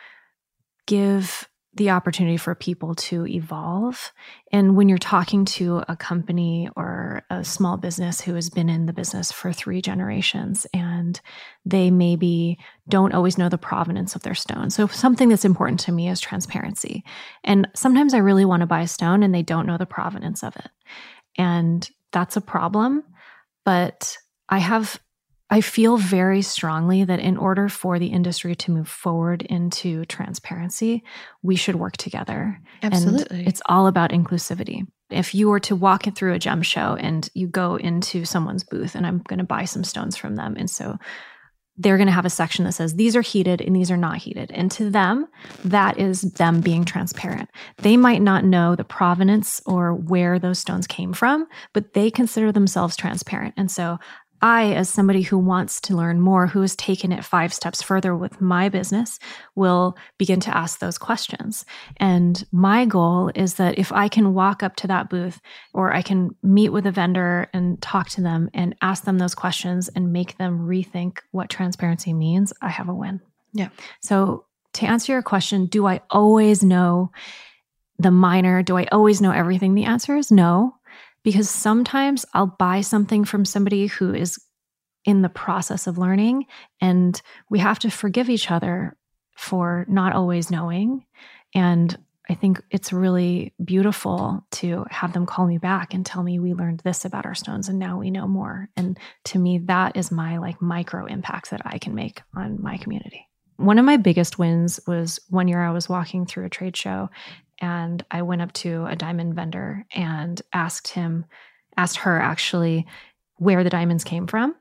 [0.87, 4.13] give the opportunity for people to evolve.
[4.51, 8.87] And when you're talking to a company or a small business who has been in
[8.87, 11.21] the business for three generations and
[11.67, 14.71] they maybe don't always know the provenance of their stone.
[14.71, 17.05] So, something that's important to me is transparency.
[17.45, 20.43] And sometimes I really want to buy a stone and they don't know the provenance
[20.43, 20.71] of it.
[21.37, 23.05] And that's a problem.
[23.67, 24.17] But
[24.49, 24.99] I have
[25.49, 31.05] I feel very strongly that in order for the industry to move forward into transparency,
[31.43, 32.61] we should work together.
[32.83, 33.39] Absolutely.
[33.39, 34.87] And it's all about inclusivity.
[35.09, 38.97] If you were to walk through a gem show and you go into someone's booth
[38.97, 40.57] and I'm going to buy some stones from them.
[40.59, 40.99] And so
[41.79, 44.17] they're going to have a section that says these are heated and these are not
[44.17, 44.51] heated.
[44.53, 45.29] And to them,
[45.65, 47.51] that is them being transparent.
[47.79, 52.51] They might not know the provenance or where those stones came from, but they consider
[52.51, 53.55] themselves transparent.
[53.57, 53.99] And so
[54.43, 58.15] I, as somebody who wants to learn more, who has taken it five steps further
[58.15, 59.19] with my business,
[59.55, 61.65] will begin to ask those questions.
[61.99, 65.41] And my goal is that if I can walk up to that booth
[65.73, 69.35] or I can meet with a vendor and talk to them and ask them those
[69.35, 73.21] questions and make them rethink what transparency means, I have a win.
[73.53, 73.69] Yeah.
[74.01, 77.11] So, to answer your question, do I always know
[77.99, 78.63] the miner?
[78.63, 79.75] Do I always know everything?
[79.75, 80.76] The answer is no
[81.27, 84.39] because sometimes I'll buy something from somebody who is
[85.05, 86.47] in the process of learning,
[86.81, 87.21] and
[87.51, 88.97] we have to forgive each other
[89.37, 91.05] for not always knowing.
[91.53, 91.99] And
[92.31, 96.55] I think it's really beautiful to have them call me back and tell me we
[96.55, 98.69] learned this about our stones and now we know more.
[98.77, 102.77] And to me, that is my like micro impact that I can make on my
[102.77, 103.27] community.
[103.57, 107.11] One of my biggest wins was one year I was walking through a trade show
[107.61, 111.25] and I went up to a diamond vendor and asked him,
[111.77, 112.87] asked her actually
[113.37, 114.55] where the diamonds came from.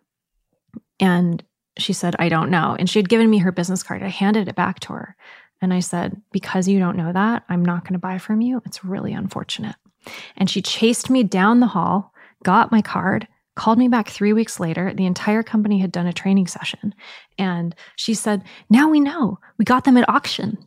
[0.99, 1.43] And
[1.77, 2.75] she said, I don't know.
[2.77, 4.01] And she had given me her business card.
[4.01, 5.15] I handed it back to her.
[5.61, 8.61] And I said, Because you don't know that, I'm not going to buy from you.
[8.65, 9.75] It's really unfortunate.
[10.37, 14.59] And she chased me down the hall, got my card, called me back three weeks
[14.59, 14.93] later.
[14.93, 16.93] The entire company had done a training session.
[17.37, 19.39] And she said, Now we know.
[19.57, 20.57] We got them at auction.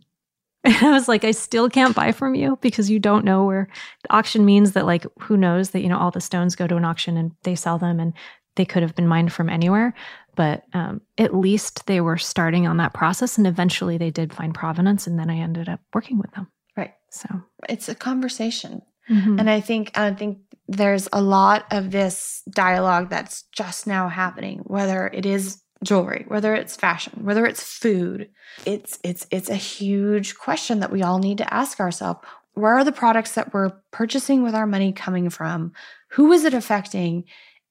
[0.68, 3.68] And I was like, I still can't buy from you because you don't know where
[4.02, 6.76] the auction means that, like, who knows that, you know, all the stones go to
[6.76, 8.12] an auction and they sell them and
[8.56, 9.94] they could have been mined from anywhere.
[10.36, 13.38] But um, at least they were starting on that process.
[13.38, 15.06] And eventually they did find provenance.
[15.06, 16.48] And then I ended up working with them.
[16.76, 16.94] Right.
[17.10, 17.28] So
[17.68, 18.82] It's a conversation.
[19.08, 19.40] mhm.
[19.40, 20.38] And I think I think
[20.68, 26.54] there's a lot of this dialogue that's just now happening, whether it is jewelry, whether
[26.54, 28.28] it's fashion, whether it's food.
[28.64, 32.20] It's it's it's a huge question that we all need to ask ourselves.
[32.54, 35.72] Where are the products that we're purchasing with our money coming from?
[36.10, 37.24] Who is it affecting?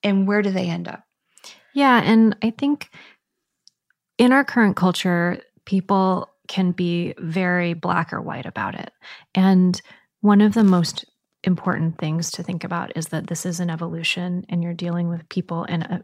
[0.04, 1.04] And where do they end up?
[1.74, 2.02] Yeah.
[2.02, 2.90] And I think
[4.18, 8.92] in our current culture, people can be very black or white about it.
[9.36, 9.80] And
[10.22, 11.06] one of the most
[11.44, 15.30] important things to think about is that this is an evolution and you're dealing with
[15.30, 16.04] people and a,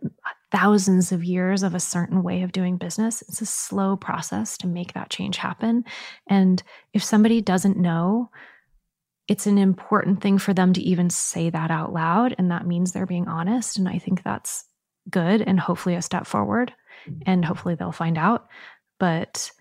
[0.53, 3.23] thousands of years of a certain way of doing business.
[3.23, 5.83] It's a slow process to make that change happen.
[6.27, 6.61] And
[6.93, 8.29] if somebody doesn't know,
[9.27, 12.35] it's an important thing for them to even say that out loud.
[12.37, 13.77] And that means they're being honest.
[13.77, 14.65] And I think that's
[15.09, 16.71] good and hopefully a step forward.
[17.25, 18.47] And hopefully they'll find out.
[18.99, 19.51] But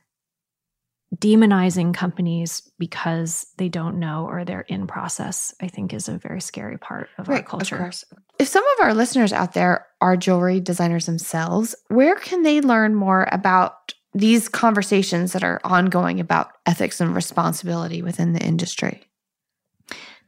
[1.16, 6.40] demonizing companies because they don't know or they're in process, I think is a very
[6.40, 7.76] scary part of our culture.
[7.76, 8.18] Of.
[8.38, 12.94] If some of our listeners out there are jewelry designers themselves, where can they learn
[12.94, 19.08] more about these conversations that are ongoing about ethics and responsibility within the industry?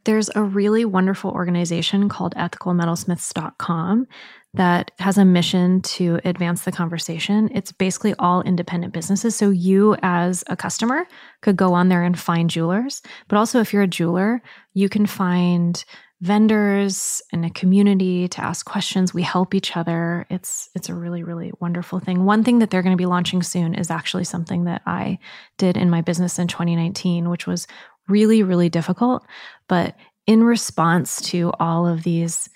[0.05, 4.07] There's a really wonderful organization called ethicalmetalsmiths.com
[4.53, 7.49] that has a mission to advance the conversation.
[7.53, 9.35] It's basically all independent businesses.
[9.35, 11.05] So you as a customer
[11.41, 14.41] could go on there and find jewelers, but also if you're a jeweler,
[14.73, 15.83] you can find
[16.21, 19.13] vendors and a community to ask questions.
[19.13, 20.25] We help each other.
[20.29, 22.23] It's it's a really really wonderful thing.
[22.23, 25.19] One thing that they're going to be launching soon is actually something that I
[25.57, 27.67] did in my business in 2019, which was
[28.07, 29.25] really really difficult,
[29.67, 29.95] but
[30.27, 32.49] in response to all of these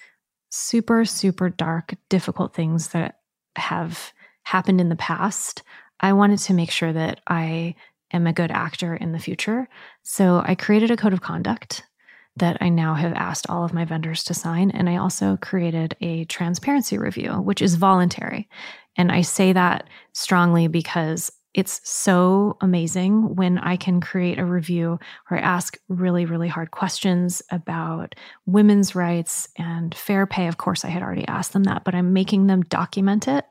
[0.49, 3.19] super, super dark, difficult things that
[3.55, 4.11] have
[4.43, 5.61] happened in the past,
[5.99, 7.75] I wanted to make sure that I
[8.11, 9.67] am a good actor in the future.
[10.03, 11.83] So I created a code of conduct
[12.37, 14.71] that I now have asked all of my vendors to sign.
[14.71, 18.47] And I also created a transparency review, which is voluntary.
[18.95, 24.99] And I say that strongly because it's so amazing when I can create a review
[25.31, 28.13] or ask really, really hard questions about
[28.45, 30.47] women's rights and fair pay.
[30.47, 33.45] Of course, I had already asked them that, but I'm making them document it.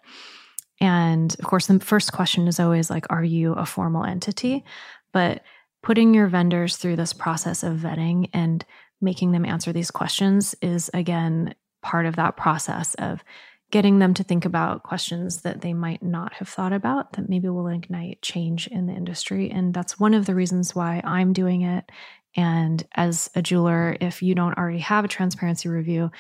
[0.81, 4.65] And of course, the first question is always like, are you a formal entity?
[5.13, 5.43] But
[5.83, 8.65] putting your vendors through this process of vetting and
[9.01, 13.25] making them answer these questions is, again, part of that process of
[13.71, 17.49] getting them to think about questions that they might not have thought about that maybe
[17.49, 19.51] will ignite change in the industry.
[19.51, 21.91] And that's one of the reasons why I'm doing it.
[22.35, 26.11] And as a jeweler, if you don't already have a transparency review,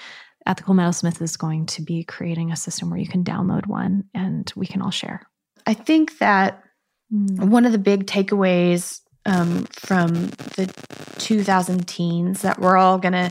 [0.46, 4.50] Ethical Metalsmith is going to be creating a system where you can download one and
[4.56, 5.22] we can all share.
[5.66, 6.62] I think that
[7.10, 7.50] hmm.
[7.50, 10.14] one of the big takeaways um, from
[10.56, 10.72] the
[11.18, 13.30] 2000 teens that we're all going to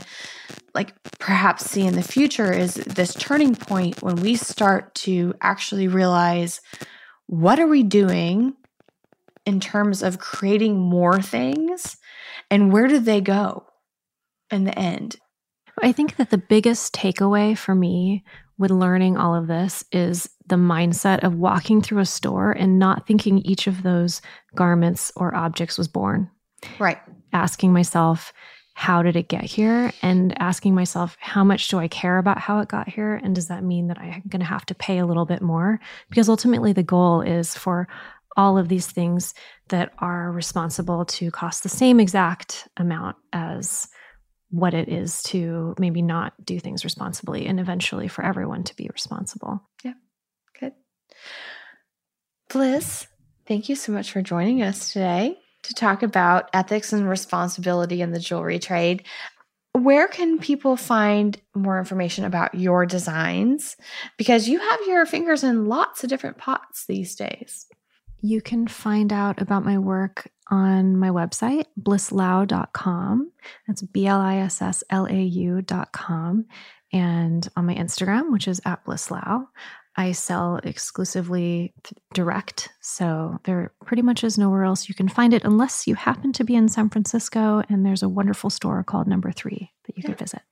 [0.74, 5.88] like perhaps see in the future is this turning point when we start to actually
[5.88, 6.60] realize
[7.26, 8.54] what are we doing
[9.44, 11.96] in terms of creating more things
[12.50, 13.64] and where do they go
[14.50, 15.16] in the end?
[15.82, 18.24] I think that the biggest takeaway for me
[18.56, 23.06] with learning all of this is the mindset of walking through a store and not
[23.06, 24.20] thinking each of those
[24.54, 26.30] garments or objects was born.
[26.78, 26.98] right
[27.32, 28.32] Asking myself,
[28.78, 29.92] how did it get here?
[30.02, 33.16] And asking myself, how much do I care about how it got here?
[33.16, 35.80] And does that mean that I'm going to have to pay a little bit more?
[36.08, 37.88] Because ultimately, the goal is for
[38.36, 39.34] all of these things
[39.70, 43.88] that are responsible to cost the same exact amount as
[44.50, 48.88] what it is to maybe not do things responsibly and eventually for everyone to be
[48.92, 49.60] responsible.
[49.82, 49.94] Good.
[52.48, 53.06] Bliss,
[53.46, 58.10] thank you so much for joining us today to talk about ethics and responsibility in
[58.10, 59.04] the jewelry trade.
[59.72, 63.76] Where can people find more information about your designs?
[64.16, 67.66] Because you have your fingers in lots of different pots these days.
[68.22, 73.30] You can find out about my work on my website, blisslau.com.
[73.66, 76.46] That's B L I S S L A U.com.
[76.94, 79.46] And on my Instagram, which is at blisslau.
[79.98, 82.68] I sell exclusively th- direct.
[82.80, 86.44] So there pretty much is nowhere else you can find it unless you happen to
[86.44, 90.10] be in San Francisco and there's a wonderful store called Number Three that you Yeah.
[90.10, 90.42] could visit.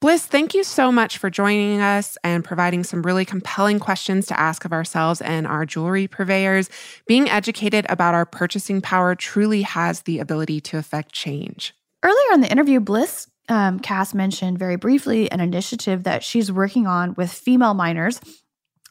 [0.00, 4.38] Bliss, thank you so much for joining us and providing some really compelling questions to
[4.38, 6.68] ask of ourselves and our jewelry purveyors.
[7.06, 11.72] Being educated about our purchasing power truly has the ability to affect change.
[12.02, 16.86] Earlier in the interview, Bliss um, Cass mentioned very briefly an initiative that she's working
[16.86, 18.20] on with female miners.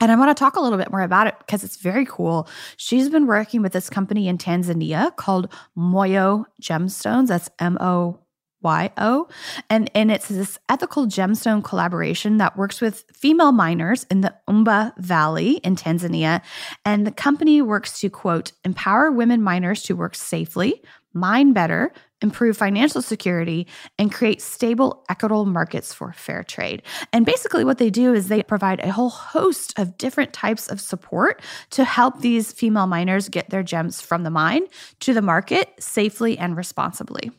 [0.02, 2.50] And I want to talk a little bit more about it because it's very cool.
[2.76, 7.28] She's been working with this company in Tanzania called Moyo Gemstones.
[7.28, 8.20] That's M O
[8.62, 9.28] Y-O.
[9.70, 14.92] And, and it's this ethical gemstone collaboration that works with female miners in the Umba
[14.98, 16.42] Valley in Tanzania.
[16.84, 20.82] And the company works to, quote, empower women miners to work safely,
[21.16, 21.92] mine better,
[22.22, 26.84] improve financial security, and create stable, equitable markets for fair trade.
[27.14, 30.82] And basically, what they do is they provide a whole host of different types of
[30.82, 31.42] support
[31.72, 34.66] to help these female miners get their gems from the mine
[35.02, 37.32] to the market safely and responsibly.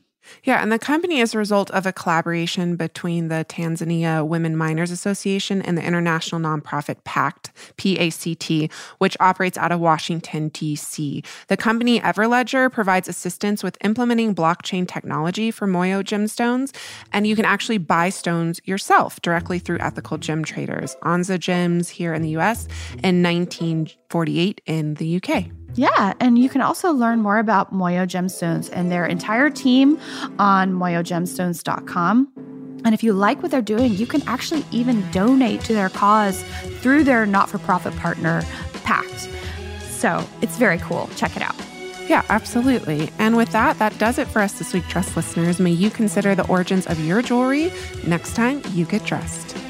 [0.45, 4.91] Yeah, and the company is a result of a collaboration between the Tanzania Women Miners
[4.91, 11.22] Association and the international nonprofit PACT, P-A-C-T, which operates out of Washington, D.C.
[11.49, 16.74] The company Everledger provides assistance with implementing blockchain technology for Moyo gemstones,
[17.12, 22.14] and you can actually buy stones yourself directly through ethical gem traders, Anza Gems here
[22.14, 22.68] in the U.S.
[23.03, 25.51] and 1948 in the U.K.
[25.77, 30.01] Yeah, and you can also learn more about Moyo Gemstones and their entire team
[30.39, 32.33] on moyogemstones.com.
[32.85, 36.43] And if you like what they're doing, you can actually even donate to their cause
[36.81, 38.43] through their not for profit partner,
[38.85, 39.29] PACT.
[39.91, 41.11] So it's very cool.
[41.16, 41.57] Check it out.
[42.09, 43.11] Yeah, absolutely.
[43.18, 45.59] And with that, that does it for us this week, Dressed listeners.
[45.59, 47.72] May you consider the origins of your jewelry
[48.07, 49.65] next time you get dressed.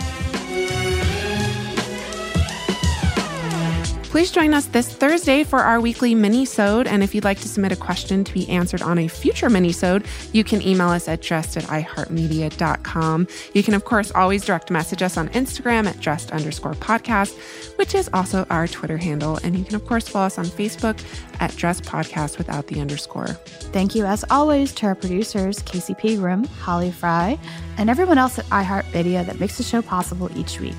[4.17, 6.87] Please join us this Thursday for our weekly mini-sode.
[6.87, 10.07] And if you'd like to submit a question to be answered on a future mini-sode,
[10.33, 13.29] you can email us at dressed at iheartmedia.com.
[13.53, 17.39] You can, of course, always direct message us on Instagram at dressed underscore podcast,
[17.77, 19.39] which is also our Twitter handle.
[19.45, 20.99] And you can, of course, follow us on Facebook
[21.39, 23.35] at dressed podcast without the underscore.
[23.75, 27.39] Thank you, as always, to our producers, Casey Pegram, Holly Fry,
[27.77, 30.75] and everyone else at iHeartMedia that makes the show possible each week.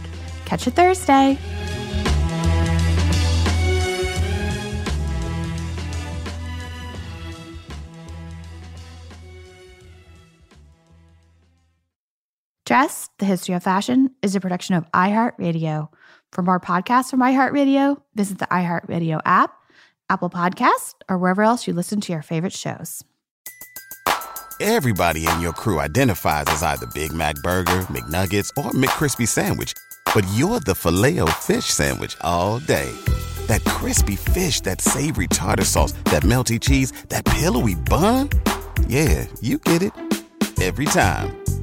[0.45, 1.37] Catch you Thursday.
[12.67, 15.87] Dressed, the history of fashion, is a production of iHeartRadio.
[16.33, 19.53] For more podcasts from iHeartRadio, visit the iHeartRadio app,
[20.09, 23.05] Apple Podcast, or wherever else you listen to your favorite shows.
[24.59, 29.71] Everybody in your crew identifies as either Big Mac Burger, McNuggets, or McCrispy Sandwich,
[30.13, 32.91] but you're the filet fish Sandwich all day.
[33.47, 38.29] That crispy fish, that savory tartar sauce, that melty cheese, that pillowy bun.
[38.89, 39.93] Yeah, you get it
[40.59, 41.46] every time.